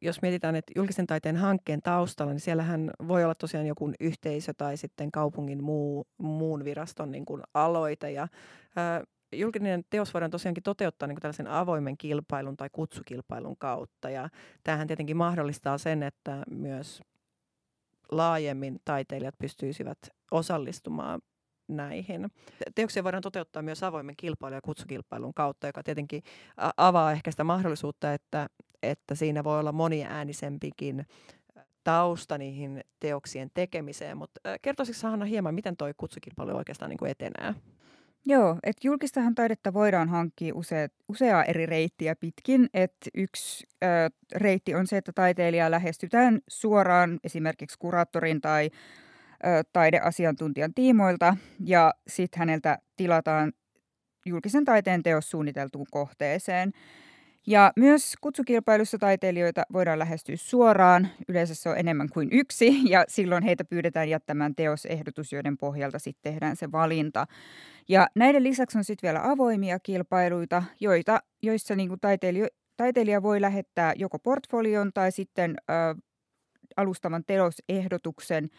[0.00, 4.76] jos mietitään, että julkisen taiteen hankkeen taustalla, niin siellähän voi olla tosiaan joku yhteisö tai
[4.76, 8.10] sitten kaupungin muu, muun viraston niin kuin aloite.
[8.10, 8.28] Ja,
[8.76, 9.02] ää,
[9.32, 14.10] julkinen teos voidaan tosiaankin toteuttaa niin kuin tällaisen avoimen kilpailun tai kutsukilpailun kautta.
[14.10, 14.28] Ja
[14.64, 17.02] tämähän tietenkin mahdollistaa sen, että myös
[18.10, 19.98] laajemmin taiteilijat pystyisivät
[20.30, 21.20] osallistumaan
[21.68, 22.28] näihin.
[22.74, 26.22] Teoksia voidaan toteuttaa myös avoimen kilpailun ja kutsukilpailun kautta, joka tietenkin
[26.76, 28.48] avaa ehkä sitä mahdollisuutta, että,
[28.82, 31.06] että siinä voi olla moniäänisempikin
[31.84, 34.16] tausta niihin teoksien tekemiseen.
[34.16, 37.54] Mutta kertoisitko Hanna hieman, miten tuo kutsukilpailu oikeastaan niin kuin etenee?
[38.26, 42.68] Joo, että julkistahan taidetta voidaan hankkia usea, useaa eri reittiä pitkin.
[42.74, 43.86] Et yksi ö,
[44.34, 48.70] reitti on se, että taiteilija lähestytään suoraan esimerkiksi kuraattorin tai
[49.72, 53.52] taideasiantuntijan tiimoilta ja sitten häneltä tilataan
[54.26, 56.72] julkisen taiteen teos suunniteltuun kohteeseen.
[57.46, 61.08] Ja myös kutsukilpailussa taiteilijoita voidaan lähestyä suoraan.
[61.28, 66.32] Yleensä se on enemmän kuin yksi ja silloin heitä pyydetään jättämään teosehdotus, joiden pohjalta sitten
[66.32, 67.26] tehdään se valinta.
[67.88, 73.40] Ja näiden lisäksi on sitten vielä avoimia kilpailuita, joita, joissa niin kuin taiteilija, taiteilija voi
[73.40, 75.72] lähettää joko portfolion tai sitten ö,
[76.76, 78.48] alustavan teosehdotuksen–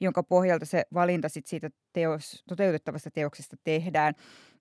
[0.00, 4.14] jonka pohjalta se valinta sit siitä teos, toteutettavasta teoksesta tehdään.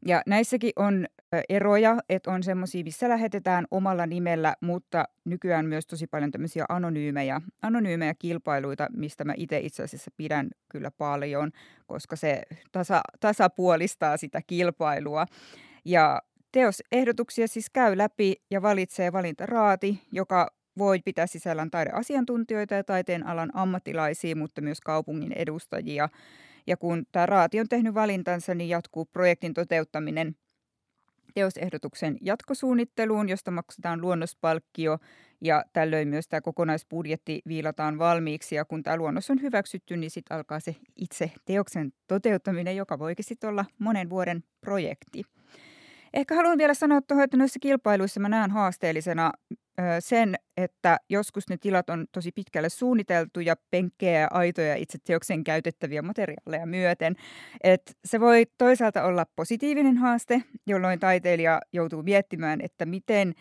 [0.05, 1.05] Ja näissäkin on
[1.49, 7.41] eroja, että on semmoisia, missä lähetetään omalla nimellä, mutta nykyään myös tosi paljon tämmöisiä anonyymejä,
[7.61, 11.51] anonyymejä kilpailuita, mistä mä itse itse asiassa pidän kyllä paljon,
[11.87, 15.25] koska se tasa, tasapuolistaa sitä kilpailua.
[15.85, 16.21] Ja
[16.51, 23.51] teosehdotuksia siis käy läpi ja valitsee valintaraati, joka voi pitää sisällään taideasiantuntijoita ja taiteen alan
[23.53, 26.09] ammattilaisia, mutta myös kaupungin edustajia.
[26.67, 30.35] Ja kun tämä raati on tehnyt valintansa, niin jatkuu projektin toteuttaminen
[31.33, 34.97] teosehdotuksen jatkosuunnitteluun, josta maksetaan luonnospalkkio
[35.41, 40.37] ja tällöin myös tämä kokonaisbudjetti viilataan valmiiksi ja kun tämä luonnos on hyväksytty, niin sitten
[40.37, 45.23] alkaa se itse teoksen toteuttaminen, joka voikin sitten olla monen vuoden projekti.
[46.13, 49.31] Ehkä haluan vielä sanoa tuohon, että noissa kilpailuissa mä näen haasteellisena
[49.99, 55.43] sen, että joskus ne tilat on tosi pitkälle suunniteltu ja penkkejä ja aitoja itse teoksen
[55.43, 57.15] käytettäviä materiaaleja myöten.
[57.63, 63.33] Et se voi toisaalta olla positiivinen haaste, jolloin taiteilija joutuu miettimään, että miten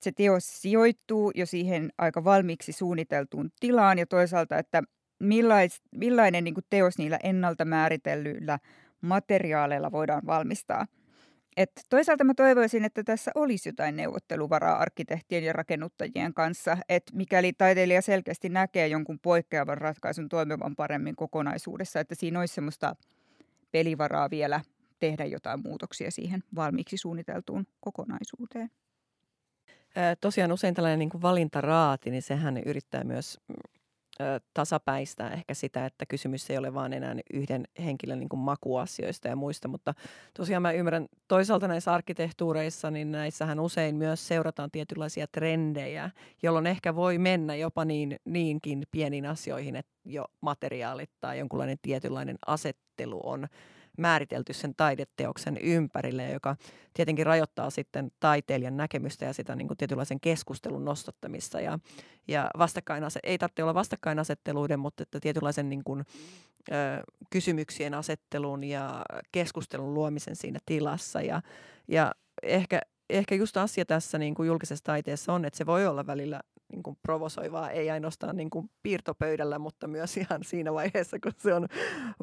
[0.00, 4.82] se teos sijoittuu jo siihen aika valmiiksi suunniteltuun tilaan ja toisaalta, että
[5.20, 8.58] millais, millainen niin teos niillä ennalta määritellyillä
[9.00, 10.86] materiaaleilla voidaan valmistaa.
[11.56, 17.52] Et toisaalta mä toivoisin, että tässä olisi jotain neuvotteluvaraa arkkitehtien ja rakennuttajien kanssa, että mikäli
[17.52, 22.96] taiteilija selkeästi näkee jonkun poikkeavan ratkaisun toimivan paremmin kokonaisuudessa, että siinä olisi semmoista
[23.72, 24.60] pelivaraa vielä
[25.00, 28.70] tehdä jotain muutoksia siihen valmiiksi suunniteltuun kokonaisuuteen.
[30.20, 33.40] Tosiaan usein tällainen niin kuin valintaraati, niin sehän yrittää myös
[34.54, 39.36] tasapäistää ehkä sitä, että kysymys ei ole vaan enää yhden henkilön niin kuin makuasioista ja
[39.36, 39.94] muista, mutta
[40.36, 46.10] tosiaan mä ymmärrän toisaalta näissä arkkitehtuureissa, niin näissähän usein myös seurataan tietynlaisia trendejä,
[46.42, 52.36] jolloin ehkä voi mennä jopa niin, niinkin pieniin asioihin, että jo materiaalit tai jonkunlainen tietynlainen
[52.46, 53.48] asettelu on
[53.98, 56.56] määritelty sen taideteoksen ympärille, joka
[56.94, 61.60] tietenkin rajoittaa sitten taiteilijan näkemystä ja sitä niin kuin tietynlaisen keskustelun nostattamista.
[61.60, 61.78] Ja,
[62.28, 66.04] ja vastakkainase- ei tarvitse olla vastakkainasetteluiden, mutta että tietynlaisen niin kuin,
[66.70, 66.74] ö,
[67.30, 69.02] kysymyksien asettelun ja
[69.32, 71.22] keskustelun luomisen siinä tilassa.
[71.22, 71.42] Ja,
[71.88, 76.06] ja ehkä, ehkä just asia tässä niin kuin julkisessa taiteessa on, että se voi olla
[76.06, 76.40] välillä
[76.72, 81.54] niin kuin provosoivaa, ei ainoastaan niin kuin piirtopöydällä, mutta myös ihan siinä vaiheessa, kun se
[81.54, 81.66] on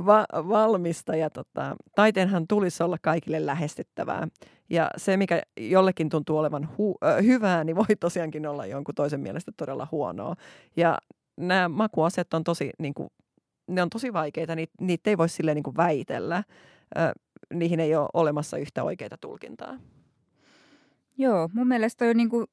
[0.05, 1.15] va- valmista.
[1.15, 4.27] Ja tota, taiteenhan tulisi olla kaikille lähestyttävää.
[4.69, 9.19] Ja se, mikä jollekin tuntuu olevan hu- äh, hyvää, niin voi tosiaankin olla jonkun toisen
[9.19, 10.35] mielestä todella huonoa.
[10.77, 10.97] Ja
[11.37, 13.09] nämä makuaset on tosi, niin kuin,
[13.67, 16.43] ne on tosi vaikeita, niitä, niitä ei voi silleen niin kuin väitellä.
[16.97, 17.11] Äh,
[17.53, 19.77] niihin ei ole olemassa yhtä oikeaa tulkintaa.
[21.17, 22.45] Joo, mun mielestä on niin kuin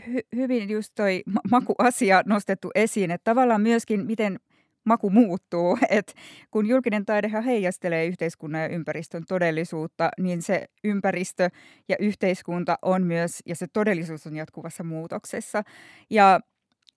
[0.00, 4.38] hy- hyvin just toi makuasia nostettu esiin, että tavallaan myöskin miten
[4.84, 5.78] maku muuttuu.
[5.90, 6.12] että
[6.50, 11.50] kun julkinen taidehan heijastelee yhteiskunnan ja ympäristön todellisuutta, niin se ympäristö
[11.88, 15.62] ja yhteiskunta on myös, ja se todellisuus on jatkuvassa muutoksessa.
[16.10, 16.40] Ja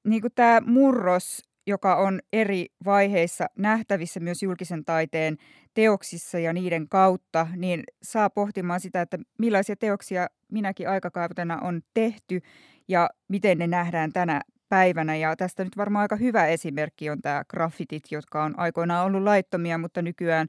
[0.03, 5.37] niin kuin tämä murros, joka on eri vaiheissa nähtävissä myös julkisen taiteen
[5.73, 12.41] teoksissa ja niiden kautta, niin saa pohtimaan sitä, että millaisia teoksia minäkin aikakautena on tehty
[12.87, 15.15] ja miten ne nähdään tänä päivänä.
[15.15, 19.77] Ja tästä nyt varmaan aika hyvä esimerkki on tämä graffitit, jotka on aikoinaan ollut laittomia,
[19.77, 20.47] mutta nykyään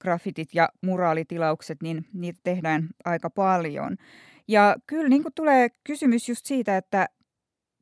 [0.00, 3.96] graffitit ja muraalitilaukset, niin niitä tehdään aika paljon.
[4.48, 7.08] Ja kyllä niin kuin tulee kysymys just siitä, että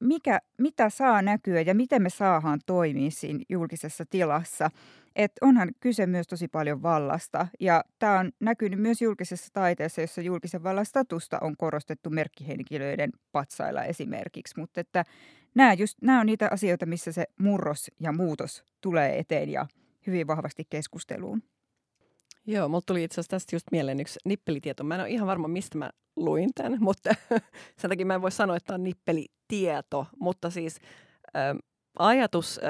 [0.00, 4.70] mikä, mitä saa näkyä ja miten me saadaan toimia siinä julkisessa tilassa.
[5.16, 10.20] Et onhan kyse myös tosi paljon vallasta ja tämä on näkynyt myös julkisessa taiteessa, jossa
[10.20, 14.60] julkisen vallan statusta on korostettu merkkihenkilöiden patsailla esimerkiksi.
[14.60, 15.04] Mutta että
[15.54, 19.66] nämä, just, nämä on niitä asioita, missä se murros ja muutos tulee eteen ja
[20.06, 21.42] hyvin vahvasti keskusteluun.
[22.46, 24.84] Joo, mulla tuli itse asiassa tästä just mieleen yksi nippelitieto.
[24.84, 27.14] Mä en ole ihan varma, mistä mä luin tämän, mutta
[27.78, 30.06] sen takia mä en voi sanoa, että tämä on nippelitieto.
[30.20, 30.80] Mutta siis
[31.36, 31.54] ä,
[31.98, 32.60] ajatus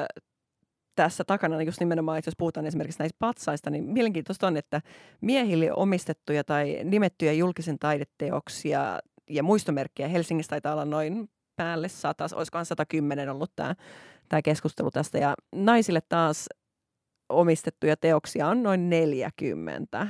[0.95, 4.81] tässä takana niin just nimenomaan, että jos puhutaan esimerkiksi näistä patsaista, niin mielenkiintoista on, että
[5.21, 8.99] miehille omistettuja tai nimettyjä julkisen taideteoksia
[9.31, 13.75] ja muistomerkkejä Helsingissä taitaa olla noin päälle 100, olisikohan 110 ollut tämä,
[14.29, 15.19] tämä keskustelu tästä.
[15.19, 16.49] Ja naisille taas
[17.29, 20.09] omistettuja teoksia on noin 40.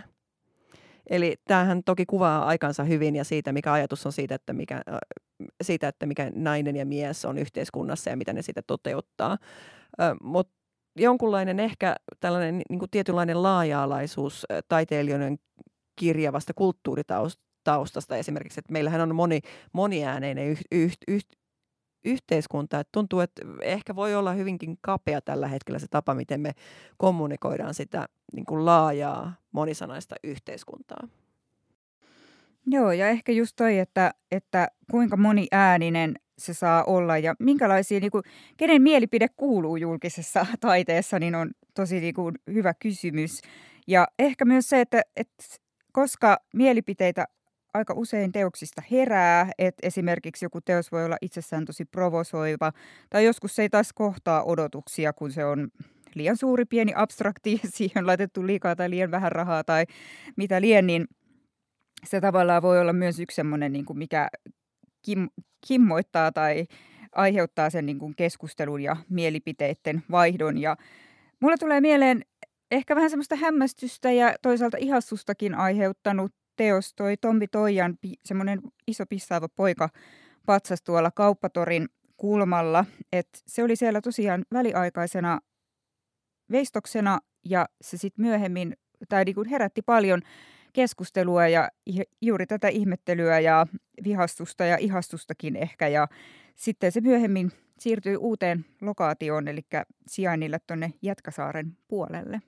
[1.11, 4.83] Eli tämähän toki kuvaa aikansa hyvin ja siitä, mikä ajatus on siitä, että mikä,
[5.63, 9.39] siitä, että mikä nainen ja mies on yhteiskunnassa ja mitä ne sitä toteuttaa.
[10.23, 10.62] Mutta
[10.97, 15.39] jonkunlainen ehkä tällainen niin kuin tietynlainen laaja-alaisuus taiteilijoiden
[15.97, 19.41] kirjavasta kulttuuritaustasta esimerkiksi, että meillähän on moni,
[19.73, 21.23] moniääneinen yh, yh, yh,
[22.05, 22.81] yhteiskunta.
[22.81, 26.53] Että tuntuu, että ehkä voi olla hyvinkin kapea tällä hetkellä se tapa, miten me
[26.97, 31.09] kommunikoidaan sitä niin kuin laajaa monisanaista yhteiskuntaa.
[32.67, 38.11] Joo, ja ehkä just toi, että, että kuinka moniääninen se saa olla ja minkälaisia, niin
[38.11, 38.23] kuin,
[38.57, 43.41] kenen mielipide kuuluu julkisessa taiteessa, niin on tosi niin kuin, hyvä kysymys.
[43.87, 45.45] Ja ehkä myös se, että, että
[45.93, 47.27] koska mielipiteitä
[47.75, 52.73] aika usein teoksista herää, että esimerkiksi joku teos voi olla itsessään tosi provosoiva,
[53.11, 55.69] tai joskus se ei taas kohtaa odotuksia, kun se on
[56.15, 59.85] liian suuri, pieni, abstrakti, siihen on laitettu liikaa tai liian vähän rahaa tai
[60.37, 61.07] mitä lien, niin
[62.07, 64.29] se tavallaan voi olla myös yksi semmoinen, niin kuin mikä
[65.03, 65.29] kim,
[65.67, 66.67] kimmoittaa tai
[67.13, 70.59] aiheuttaa sen niin kuin keskustelun ja mielipiteiden vaihdon.
[70.59, 70.77] Ja
[71.41, 72.25] mulla tulee mieleen
[72.71, 79.49] ehkä vähän semmoista hämmästystä ja toisaalta ihastustakin aiheuttanut teos, toi Tommi Toijan semmoinen iso pissaava
[79.49, 79.89] poika
[80.47, 82.85] patsas tuolla kauppatorin kulmalla.
[83.13, 85.41] että se oli siellä tosiaan väliaikaisena
[86.51, 88.77] veistoksena ja se sitten myöhemmin,
[89.09, 90.23] tai niin kuin herätti paljon
[90.73, 91.69] keskustelua ja
[92.21, 93.67] juuri tätä ihmettelyä ja
[94.05, 95.89] vihastusta ja ihastustakin ehkä.
[95.89, 96.09] Ja
[96.57, 99.61] sitten se myöhemmin siirtyi uuteen lokaatioon, eli
[100.07, 102.41] sijainnille tuonne Jätkäsaaren puolelle.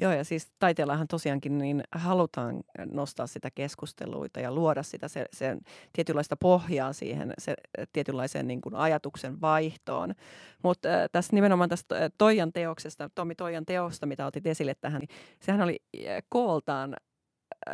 [0.00, 5.60] Joo, ja siis taiteellahan tosiaankin niin halutaan nostaa sitä keskusteluita ja luoda sitä se, sen
[5.92, 7.54] tietynlaista pohjaa siihen se,
[7.92, 10.14] tietynlaiseen niin kuin ajatuksen vaihtoon.
[10.62, 15.18] Mutta äh, tässä nimenomaan tästä Toijan teoksesta, Tommi Toijan teosta, mitä otit esille tähän, niin
[15.40, 15.82] sehän oli
[16.28, 16.96] kooltaan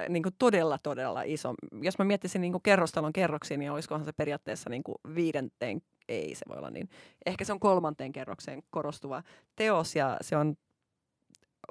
[0.09, 1.55] niin kuin todella, todella iso.
[1.82, 6.34] Jos mä miettisin niin kuin kerrostalon kerroksiin, niin olisikohan se periaatteessa niin kuin viidenteen, ei
[6.34, 6.89] se voi olla niin,
[7.26, 9.22] ehkä se on kolmanteen kerrokseen korostuva
[9.57, 10.55] teos ja se on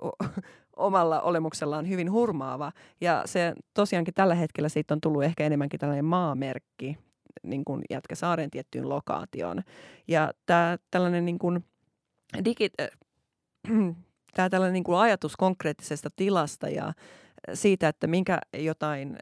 [0.75, 2.71] omalla olemuksellaan hyvin hurmaava.
[3.01, 6.97] Ja se tosiaankin tällä hetkellä siitä on tullut ehkä enemmänkin tällainen maamerkki
[7.43, 9.63] niin kuin Jätkäsaaren tiettyyn lokaatioon.
[10.07, 11.65] Ja tämä tällainen niin kuin
[12.45, 12.87] digit, äh,
[14.35, 16.93] tämä tällainen niin kuin ajatus konkreettisesta tilasta ja
[17.53, 19.17] siitä, että minkä jotain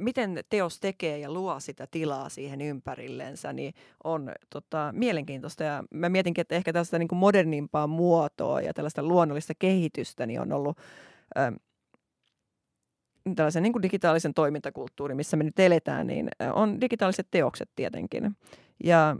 [0.00, 3.74] miten teos tekee ja luo sitä tilaa siihen ympärillensä, niin
[4.04, 5.64] on tota, mielenkiintoista.
[5.64, 10.40] Ja mä mietinkin, että ehkä tästä niin kuin modernimpaa muotoa ja tällaista luonnollista kehitystä niin
[10.40, 10.78] on ollut
[11.38, 11.52] äh,
[13.36, 18.36] tällaisen niin kuin digitaalisen toimintakulttuurin, missä me nyt eletään, niin on digitaaliset teokset tietenkin.
[18.84, 19.16] Ja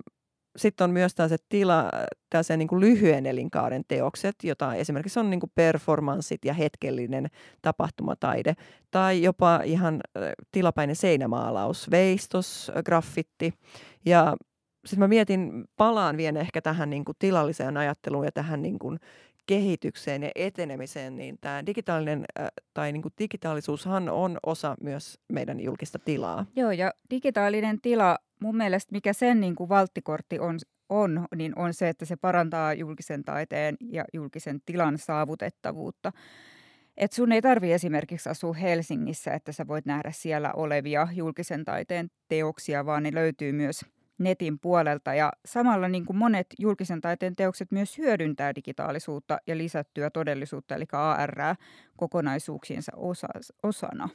[0.56, 1.90] sitten on myös se tila,
[2.30, 7.26] tällaisen niin lyhyen elinkaaren teokset, jota esimerkiksi on niin kuin performanssit ja hetkellinen
[7.62, 8.54] tapahtumataide,
[8.90, 10.00] tai jopa ihan
[10.52, 13.54] tilapäinen seinämaalaus, veistos, graffitti.
[14.04, 14.36] Ja
[14.86, 18.98] sitten mä mietin, palaan vielä ehkä tähän niin kuin tilalliseen ajatteluun ja tähän niin kuin
[19.46, 22.24] kehitykseen ja etenemiseen, niin tämä digitaalinen
[22.74, 26.46] tai niin kuin digitaalisuushan on osa myös meidän julkista tilaa.
[26.56, 31.74] Joo, ja digitaalinen tila mun mielestä mikä sen niin kuin valttikortti on, on, niin on
[31.74, 36.12] se, että se parantaa julkisen taiteen ja julkisen tilan saavutettavuutta.
[36.96, 42.08] Et sun ei tarvi esimerkiksi asua Helsingissä, että sä voit nähdä siellä olevia julkisen taiteen
[42.28, 43.84] teoksia, vaan ne löytyy myös
[44.18, 45.14] netin puolelta.
[45.14, 50.84] Ja samalla niin kuin monet julkisen taiteen teokset myös hyödyntää digitaalisuutta ja lisättyä todellisuutta, eli
[50.92, 51.56] AR
[51.96, 53.28] kokonaisuuksiensa osa,
[53.62, 54.08] osana.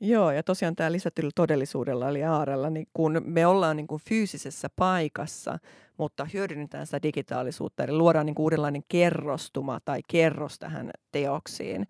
[0.00, 4.68] Joo, ja tosiaan tämä lisätyllä todellisuudella eli aarella, niin kun me ollaan niin kuin fyysisessä
[4.76, 5.58] paikassa,
[5.96, 11.86] mutta hyödynnetään sitä digitaalisuutta, eli luodaan niin kuin uudenlainen kerrostuma tai kerros tähän teoksiin.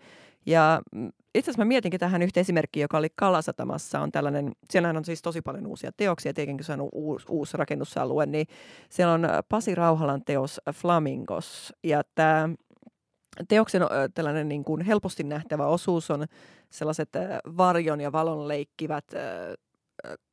[0.46, 4.00] Ja mm, itse asiassa mä mietinkin tähän yhtä esimerkkiä, joka oli Kalasatamassa.
[4.00, 8.26] On tällainen, siellähän on siis tosi paljon uusia teoksia, tietenkin se on uusi, uusi rakennusalue,
[8.26, 8.46] niin
[8.88, 11.72] siellä on Pasi Rauhalan teos Flamingos.
[11.84, 12.48] Ja tämä
[13.48, 13.82] teoksen
[14.14, 16.26] tällainen niin kuin helposti nähtävä osuus on
[16.70, 17.08] sellaiset
[17.56, 19.04] varjon ja valon leikkivät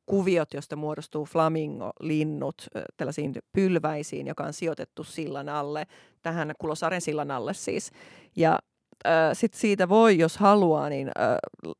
[0.06, 5.86] kuviot, joista muodostuu flamingo-linnut tällaisiin pylväisiin, joka on sijoitettu sillan alle,
[6.22, 7.90] tähän Kulosaaren sillan alle siis.
[8.36, 8.58] Ja
[9.06, 11.72] äh, sitten siitä voi, jos haluaa, niin äh,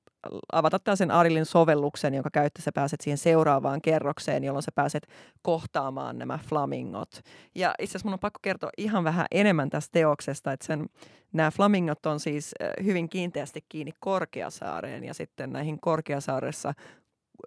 [0.53, 5.07] avata tällaisen Arilin sovelluksen, jonka käyttäessä pääset siihen seuraavaan kerrokseen, jolloin sä pääset
[5.43, 7.21] kohtaamaan nämä flamingot.
[7.55, 10.87] Ja itse asiassa mun on pakko kertoa ihan vähän enemmän tästä teoksesta, että sen,
[11.33, 12.55] nämä flamingot on siis
[12.85, 16.75] hyvin kiinteästi kiinni Korkeasaareen ja sitten näihin Korkeasaaressa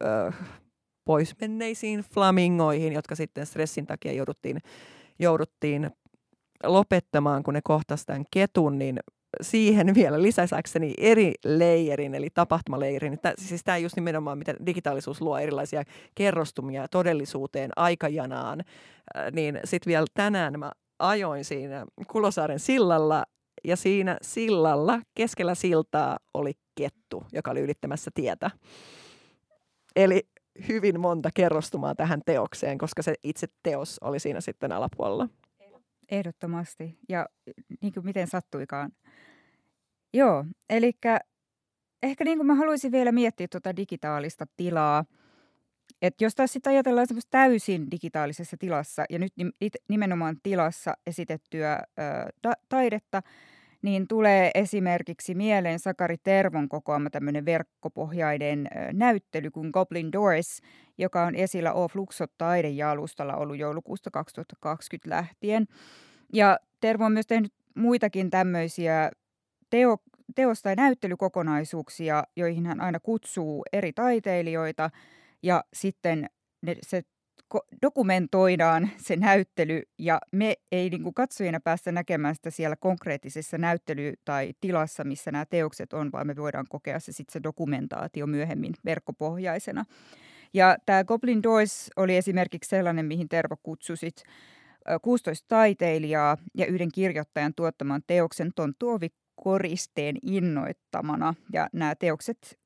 [0.04, 0.32] ö,
[1.06, 4.62] poismenneisiin flamingoihin, jotka sitten stressin takia jouduttiin,
[5.20, 5.92] jouduttiin
[6.64, 9.00] lopettamaan, kun ne kohtasivat tämän ketun, niin
[9.42, 13.20] siihen vielä lisäsäkseni eri leijerin, eli tapahtumaleijerin.
[13.20, 15.84] Tää, siis tämä just nimenomaan, miten digitaalisuus luo erilaisia
[16.16, 18.64] kerrostumia todellisuuteen, aikajanaan.
[19.32, 23.24] Niin sitten vielä tänään mä ajoin siinä Kulosaaren sillalla,
[23.64, 28.52] ja siinä sillalla, keskellä siltaa, oli kettu, joka oli ylittämässä tietä.
[29.96, 30.28] Eli
[30.68, 35.30] hyvin monta kerrostumaa tähän teokseen, koska se itse teos oli siinä sitten alapuolella.
[36.12, 36.98] Ehdottomasti.
[37.10, 37.26] Ja
[37.82, 38.92] niin kuin miten sattuikaan.
[40.18, 40.94] Joo, eli
[42.04, 45.06] ehkä niin kuin mä haluaisin vielä miettiä tuota digitaalista tilaa.
[46.02, 49.34] Että jos taas sitten ajatellaan semmoista täysin digitaalisessa tilassa ja nyt
[49.90, 51.84] nimenomaan tilassa esitettyä ö,
[52.42, 53.22] ta- taidetta,
[53.82, 60.62] niin tulee esimerkiksi mieleen Sakari Tervon kokoama tämmöinen verkkopohjainen näyttely kuin Goblin Doors,
[60.98, 65.66] joka on esillä O Fluxot taidejalustalla ollut joulukuusta 2020 lähtien.
[66.34, 69.12] Ja Tervo on myös tehnyt muitakin tämmöisiä
[69.70, 69.98] teo,
[70.36, 74.90] teos- tai näyttelykokonaisuuksia, joihin hän aina kutsuu eri taiteilijoita
[75.44, 76.30] ja sitten
[76.62, 77.04] ne, se
[77.82, 84.14] dokumentoidaan se näyttely ja me ei niin kuin katsojina päästä näkemään sitä siellä konkreettisessa näyttely-
[84.26, 88.74] tai tilassa, missä nämä teokset on, vaan me voidaan kokea se sitten se dokumentaatio myöhemmin
[88.86, 89.86] verkkopohjaisena.
[90.54, 94.24] Ja tämä Goblin Doors oli esimerkiksi sellainen, mihin Tervo kutsusit
[95.02, 99.08] 16 taiteilijaa ja yhden kirjoittajan tuottaman teoksen Tonttuovi
[99.44, 101.34] koristeen innoittamana.
[101.54, 102.60] Ja nämä teokset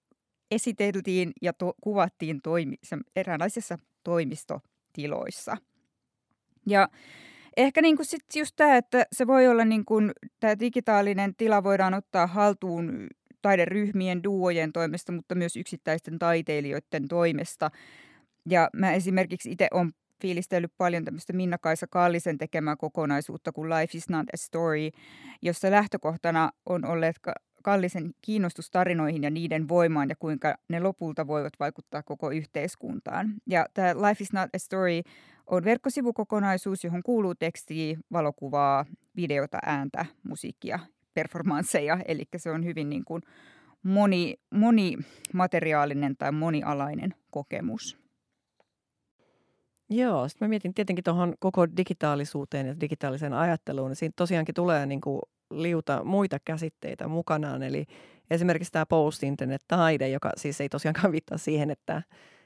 [0.51, 2.77] esiteltiin ja to- kuvattiin toimi-
[3.15, 5.57] eräänlaisissa toimistotiloissa.
[6.67, 6.89] Ja
[7.57, 11.63] ehkä niin kuin sit just tämä, että se voi olla niin kuin, tämä digitaalinen tila
[11.63, 13.07] voidaan ottaa haltuun
[13.41, 17.71] taideryhmien, duojen toimesta, mutta myös yksittäisten taiteilijoiden toimesta.
[18.49, 19.91] Ja mä esimerkiksi itse olen
[20.21, 24.89] fiilistellyt paljon tämmöistä Minna-Kaisa Kallisen tekemää kokonaisuutta kuin Life is not a story,
[25.41, 27.15] jossa lähtökohtana on olleet
[27.63, 33.33] Kallisen kiinnostustarinoihin ja niiden voimaan ja kuinka ne lopulta voivat vaikuttaa koko yhteiskuntaan.
[33.49, 35.01] Ja tämä Life is not a story
[35.47, 40.79] on verkkosivukokonaisuus, johon kuuluu tekstiä, valokuvaa, videota, ääntä, musiikkia,
[41.13, 41.97] performansseja.
[42.05, 43.21] Eli se on hyvin niin kuin
[43.83, 48.00] moni, monimateriaalinen tai monialainen kokemus.
[49.93, 53.89] Joo, sitten mä mietin tietenkin tuohon koko digitaalisuuteen ja digitaaliseen ajatteluun.
[53.89, 55.21] Niin siinä tosiaankin tulee niin kuin
[55.51, 57.63] liuta muita käsitteitä mukanaan.
[57.63, 57.85] Eli
[58.29, 62.01] esimerkiksi tämä post-internet-taide, joka siis ei tosiaankaan viittaa siihen, että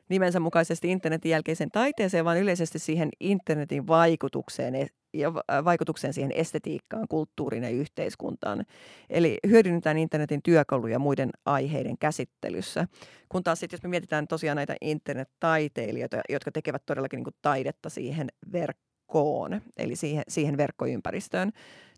[0.10, 4.76] nimensä mukaisesti internetin jälkeiseen taiteeseen, vaan yleisesti siihen internetin vaikutukseen
[5.20, 5.34] ja
[5.66, 8.66] vaikutukseen siihen estetiikkaan, kulttuuriin ja yhteiskuntaan.
[9.10, 12.88] Eli hyödynnetään internetin työkaluja muiden aiheiden käsittelyssä.
[13.30, 18.28] Kun taas sitten, jos me mietitään tosiaan näitä internet-taiteilijoita, jotka tekevät todellakin niin taidetta siihen
[18.52, 21.52] verkkoon, eli siihen, siihen verkkoympäristöön,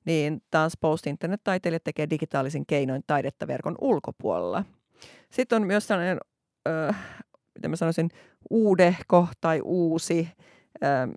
[0.05, 4.63] niin taas post-internet-taiteilijat tekee digitaalisin keinoin taidetta verkon ulkopuolella.
[5.32, 6.18] Sitten on myös sellainen,
[6.68, 6.95] äh,
[7.55, 8.09] miten mä sanoisin,
[8.49, 10.30] uudehko tai uusi
[10.84, 11.09] äh,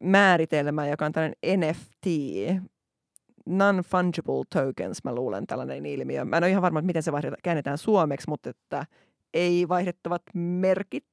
[0.00, 2.06] määritelmä, joka on tällainen NFT,
[3.46, 6.24] non-fungible tokens, mä luulen tällainen ilmiö.
[6.24, 8.86] Mä en ole ihan varma, että miten se vaihdeta, käännetään suomeksi, mutta että
[9.34, 11.04] ei vaihdettavat merkit.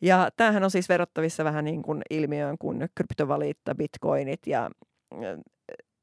[0.00, 4.70] Ja tämähän on siis verrattavissa vähän niin kuin ilmiöön kuin kryptovaliitta, bitcoinit ja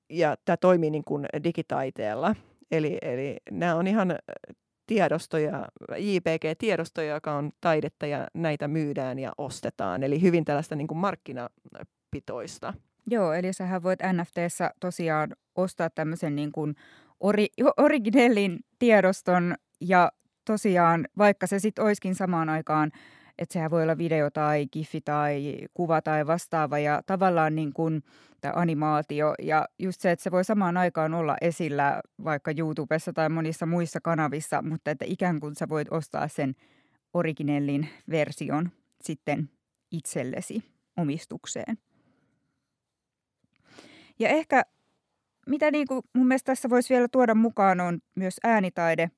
[0.09, 2.35] ja tämä toimii niin kuin digitaiteella.
[2.71, 4.15] Eli, eli nämä on ihan
[4.88, 5.67] tiedostoja,
[5.97, 10.03] JPG-tiedostoja, joka on taidetta ja näitä myydään ja ostetaan.
[10.03, 12.73] Eli hyvin tällaista niin kuin markkinapitoista.
[13.09, 16.75] Joo, eli sähän voit NFTssä tosiaan ostaa tämmöisen niin kuin
[17.19, 20.11] ori, originellin tiedoston ja
[20.45, 22.91] tosiaan, vaikka se sitten olisikin samaan aikaan,
[23.38, 28.03] että sehän voi olla video tai giffi tai kuva tai vastaava ja tavallaan niin kuin–
[28.41, 29.35] tämä animaatio.
[29.41, 33.99] Ja just se, että se voi samaan aikaan olla esillä vaikka YouTubessa tai monissa muissa
[34.01, 36.55] kanavissa, mutta että ikään kuin sä voit ostaa sen
[37.13, 38.71] originellin version
[39.01, 39.49] sitten
[39.91, 40.63] itsellesi
[40.97, 41.77] omistukseen.
[44.19, 44.63] Ja ehkä
[45.47, 49.11] mitä niin kuin mun mielestä tässä voisi vielä tuoda mukaan on myös äänitaide.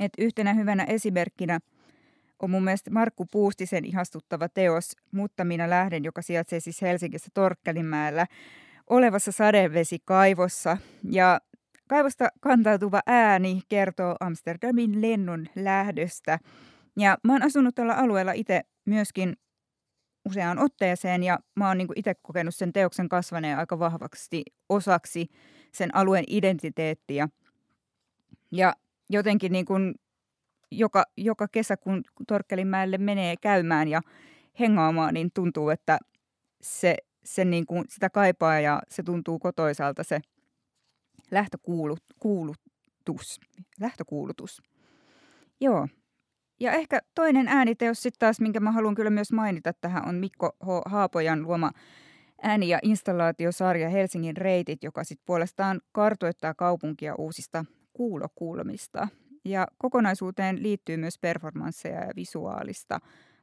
[0.00, 1.58] Että yhtenä hyvänä esimerkkinä–
[2.42, 8.26] on mun mielestä Markku Puustisen ihastuttava teos Mutta minä lähden, joka sijaitsee siis Helsingissä Torkkelinmäellä
[8.90, 10.76] olevassa sadevesikaivossa.
[11.10, 11.40] Ja
[11.88, 16.38] kaivosta kantautuva ääni kertoo Amsterdamin lennon lähdöstä.
[16.96, 19.36] Ja mä oon asunut tällä alueella itse myöskin
[20.24, 25.28] useaan otteeseen ja mä oon niin itse kokenut sen teoksen kasvaneen aika vahvaksi osaksi
[25.72, 27.28] sen alueen identiteettiä.
[28.52, 28.74] Ja
[29.10, 29.66] jotenkin niin
[30.78, 34.00] joka, joka kesä, kun Torkkelinmäelle menee käymään ja
[34.60, 35.98] hengaamaan, niin tuntuu, että
[36.60, 40.20] se, se niin kuin sitä kaipaa ja se tuntuu kotoisalta se
[41.30, 43.40] lähtökuulutus.
[43.80, 44.62] lähtökuulutus.
[45.60, 45.88] Joo.
[46.60, 50.56] Ja ehkä toinen ääniteos sitten taas, minkä mä haluan kyllä myös mainita tähän, on Mikko
[50.64, 50.68] H.
[50.86, 51.70] Haapojan luoma
[52.42, 59.08] ääni- ja installaatiosarja Helsingin reitit, joka sitten puolestaan kartoittaa kaupunkia uusista kuulokulmista.
[59.44, 63.00] Ja kokonaisuuteen liittyy myös performansseja ja visuaalista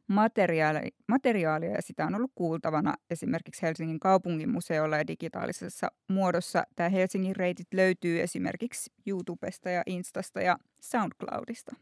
[0.08, 6.64] materiaalia, materiaalia ja sitä on ollut kuultavana esimerkiksi Helsingin kaupungin museolla ja digitaalisessa muodossa.
[6.76, 11.76] Tämä Helsingin reitit löytyy esimerkiksi YouTubesta ja Instasta ja SoundCloudista.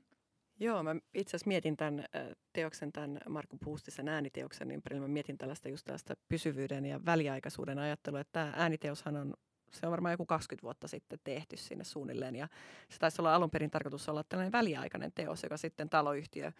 [0.59, 2.05] Joo, mä itse asiassa mietin tämän
[2.53, 5.01] teoksen, tämän Markku Puustisen ääniteoksen ympärillä.
[5.01, 9.33] Mä mietin tällaista just tällaista pysyvyyden ja väliaikaisuuden ajattelua, että tämä ääniteoshan on
[9.71, 12.35] se on varmaan joku 20 vuotta sitten tehty sinne suunnilleen.
[12.35, 12.47] Ja
[12.89, 16.51] se taisi olla alun perin tarkoitus olla tällainen väliaikainen teos, joka sitten taloyhtiö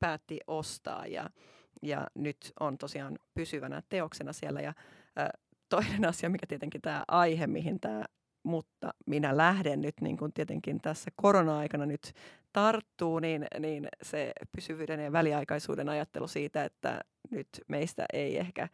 [0.00, 1.06] päätti ostaa.
[1.06, 1.30] Ja,
[1.82, 4.60] ja nyt on tosiaan pysyvänä teoksena siellä.
[4.60, 4.72] Ja
[5.18, 5.30] ä,
[5.68, 8.04] toinen asia, mikä tietenkin tämä aihe, mihin tämä
[8.42, 12.12] mutta minä lähden nyt niin kuin tietenkin tässä korona-aikana nyt
[12.52, 17.00] tarttuu, niin, niin se pysyvyyden ja väliaikaisuuden ajattelu siitä, että
[17.30, 18.68] nyt meistä ei ehkä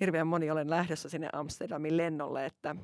[0.00, 2.76] hirveän moni ole lähdössä sinne Amsterdamin lennolle, että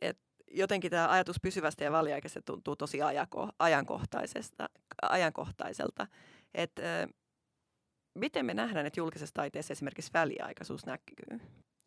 [0.00, 0.18] et
[0.50, 4.68] jotenkin tämä ajatus pysyvästä ja väliaikaisesta tuntuu tosi ajako, ajankohtaisesta,
[5.02, 6.06] ajankohtaiselta.
[6.54, 7.08] että
[8.14, 11.40] miten me nähdään, että julkisessa taiteessa esimerkiksi väliaikaisuus näkyy?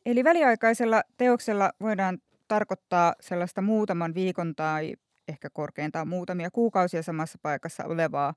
[0.05, 4.95] Eli väliaikaisella teoksella voidaan tarkoittaa sellaista muutaman viikon tai
[5.27, 8.33] ehkä korkeintaan muutamia kuukausia samassa paikassa olevaa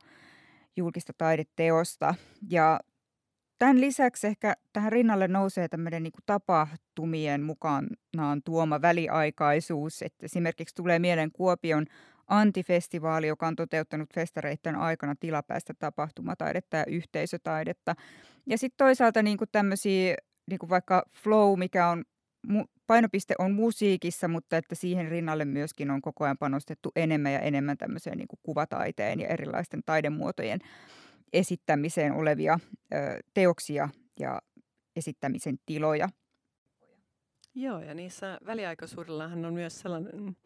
[0.76, 2.14] julkista taideteosta.
[2.50, 2.80] Ja
[3.58, 10.02] tämän lisäksi ehkä tähän rinnalle nousee tämmöinen niin tapahtumien mukanaan tuoma väliaikaisuus.
[10.02, 11.86] Että esimerkiksi tulee mieleen Kuopion
[12.26, 17.94] antifestivaali, joka on toteuttanut festareiden aikana tilapäistä tapahtumataidetta ja yhteisötaidetta.
[18.46, 20.16] Ja sitten toisaalta niin kuin tämmöisiä,
[20.50, 22.04] niin kuin vaikka flow, mikä on
[22.86, 27.78] painopiste on musiikissa, mutta että siihen rinnalle myöskin on koko ajan panostettu enemmän ja enemmän
[27.78, 30.60] tämmöiseen niin kuin kuvataiteen ja erilaisten taidemuotojen
[31.32, 32.58] esittämiseen olevia
[32.94, 32.96] ö,
[33.34, 34.42] teoksia ja
[34.96, 36.08] esittämisen tiloja.
[37.54, 40.36] Joo, ja niissä väliaikaisuudillahan on myös sellainen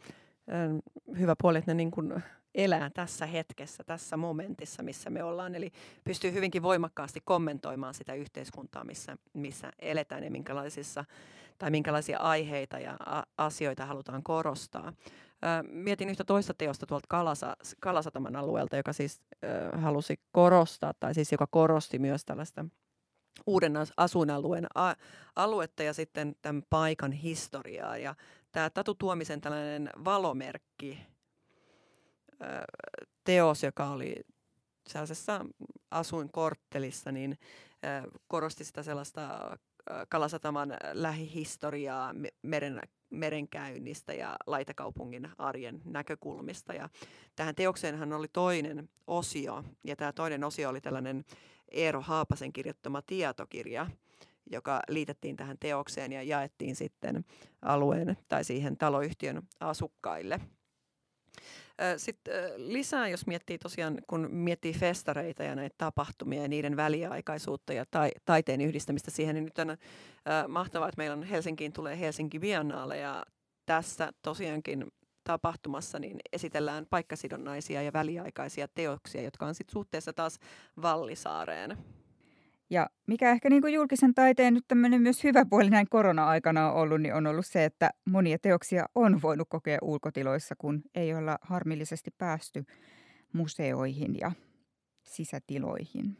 [1.18, 2.22] hyvä puoli, että ne niin kuin
[2.54, 5.54] elää tässä hetkessä, tässä momentissa, missä me ollaan.
[5.54, 5.72] Eli
[6.04, 11.04] pystyy hyvinkin voimakkaasti kommentoimaan sitä yhteiskuntaa, missä, missä eletään ja minkälaisissa,
[11.58, 12.98] tai minkälaisia aiheita ja
[13.38, 14.92] asioita halutaan korostaa.
[15.68, 19.20] Mietin yhtä toista teosta tuolta Kalasa, Kalasataman alueelta, joka siis
[19.72, 22.64] halusi korostaa, tai siis joka korosti myös tällaista
[23.46, 24.66] uuden asuinalueen
[25.36, 27.96] aluetta ja sitten tämän paikan historiaa.
[27.96, 28.14] Ja
[28.52, 31.06] tämä Tatu Tuomisen tällainen valomerkki
[33.24, 34.16] teos, joka oli
[34.88, 35.46] sellaisessa
[35.90, 37.38] asuinkorttelissa, niin
[38.28, 39.56] korosti sitä sellaista
[40.08, 42.80] Kalasataman lähihistoriaa, meren,
[43.10, 46.74] merenkäynnistä ja laitakaupungin arjen näkökulmista.
[46.74, 46.88] Ja
[47.36, 51.24] tähän teokseenhan oli toinen osio, ja tämä toinen osio oli tällainen
[51.68, 53.86] Eero Haapasen kirjoittama tietokirja,
[54.50, 57.24] joka liitettiin tähän teokseen ja jaettiin sitten
[57.62, 60.40] alueen tai siihen taloyhtiön asukkaille.
[61.96, 67.84] Sitten lisää, jos miettii tosiaan, kun miettii festareita ja näitä tapahtumia ja niiden väliaikaisuutta ja
[67.90, 69.76] ta- taiteen yhdistämistä siihen, niin nyt on äh,
[70.48, 73.24] mahtavaa, että meillä on Helsinkiin tulee Helsinki Biennale ja
[73.66, 74.86] tässä tosiaankin
[75.24, 80.38] tapahtumassa niin esitellään paikkasidonnaisia ja väliaikaisia teoksia, jotka on sitten suhteessa taas
[80.82, 81.78] Vallisaareen.
[82.70, 86.80] Ja mikä ehkä niin kuin julkisen taiteen nyt tämmöinen myös hyvä puoli näin korona-aikana on
[86.82, 91.38] ollut, niin on ollut se, että monia teoksia on voinut kokea ulkotiloissa, kun ei olla
[91.40, 92.64] harmillisesti päästy
[93.32, 94.32] museoihin ja
[95.02, 96.16] sisätiloihin.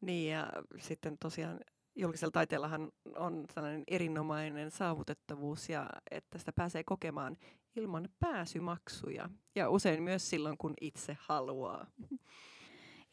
[0.00, 1.60] Niin ja sitten tosiaan
[1.94, 7.36] julkisella taiteellahan on sellainen erinomainen saavutettavuus ja että sitä pääsee kokemaan
[7.76, 11.86] ilman pääsymaksuja ja usein myös silloin, kun itse haluaa.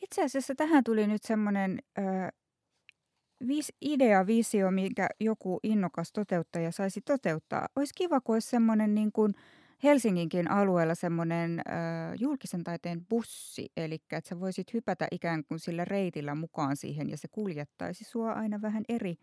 [0.03, 1.79] Itse asiassa tähän tuli nyt semmoinen
[3.47, 7.67] vis, idea, visio, minkä joku innokas toteuttaja saisi toteuttaa.
[7.75, 9.33] Olisi kiva, kun olisi semmoinen niin kuin
[9.83, 11.63] Helsinginkin alueella semmoinen ö,
[12.19, 17.17] julkisen taiteen bussi, eli että sä voisit hypätä ikään kuin sillä reitillä mukaan siihen ja
[17.17, 19.15] se kuljettaisi sua aina vähän eri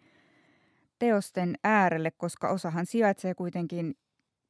[0.99, 3.95] teosten äärelle, koska osahan sijaitsee kuitenkin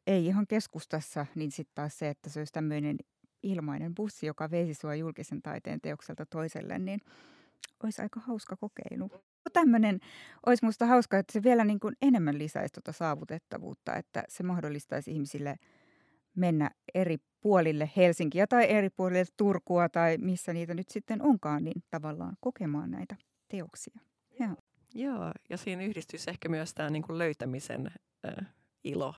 [0.06, 2.96] ei ihan keskustassa, niin sitten taas se, että se olisi tämmöinen
[3.42, 7.00] ilmainen bussi, joka veisi sua julkisen taiteen teokselta toiselle, niin
[7.82, 9.10] olisi aika hauska kokeilu.
[9.52, 10.00] Tämmöinen
[10.46, 15.10] olisi minusta hauska, että se vielä niin kuin enemmän lisäisi tuota saavutettavuutta, että se mahdollistaisi
[15.10, 15.56] ihmisille
[16.34, 21.82] mennä eri puolille Helsinkiä tai eri puolille Turkua tai missä niitä nyt sitten onkaan, niin
[21.90, 23.16] tavallaan kokemaan näitä
[23.48, 24.00] teoksia.
[24.40, 24.56] Joo,
[24.94, 27.90] Joo ja siinä yhdistyisi ehkä myös tämä niin kuin löytämisen
[28.26, 28.46] äh,
[28.84, 29.14] ilo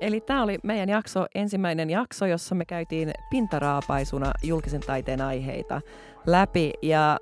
[0.00, 5.80] Eli tämä oli meidän jakso, ensimmäinen jakso, jossa me käytiin pintaraapaisuna julkisen taiteen aiheita
[6.26, 7.18] läpi ja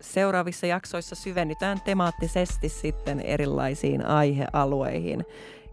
[0.00, 5.24] seuraavissa jaksoissa syvennytään temaattisesti sitten erilaisiin aihealueihin.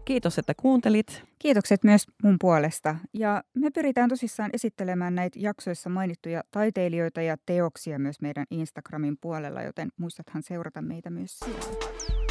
[0.04, 1.22] Kiitos, että kuuntelit.
[1.38, 2.96] Kiitokset myös mun puolesta.
[3.14, 9.62] Ja me pyritään tosissaan esittelemään näitä jaksoissa mainittuja taiteilijoita ja teoksia myös meidän Instagramin puolella,
[9.62, 12.27] joten muistathan seurata meitä myös siellä.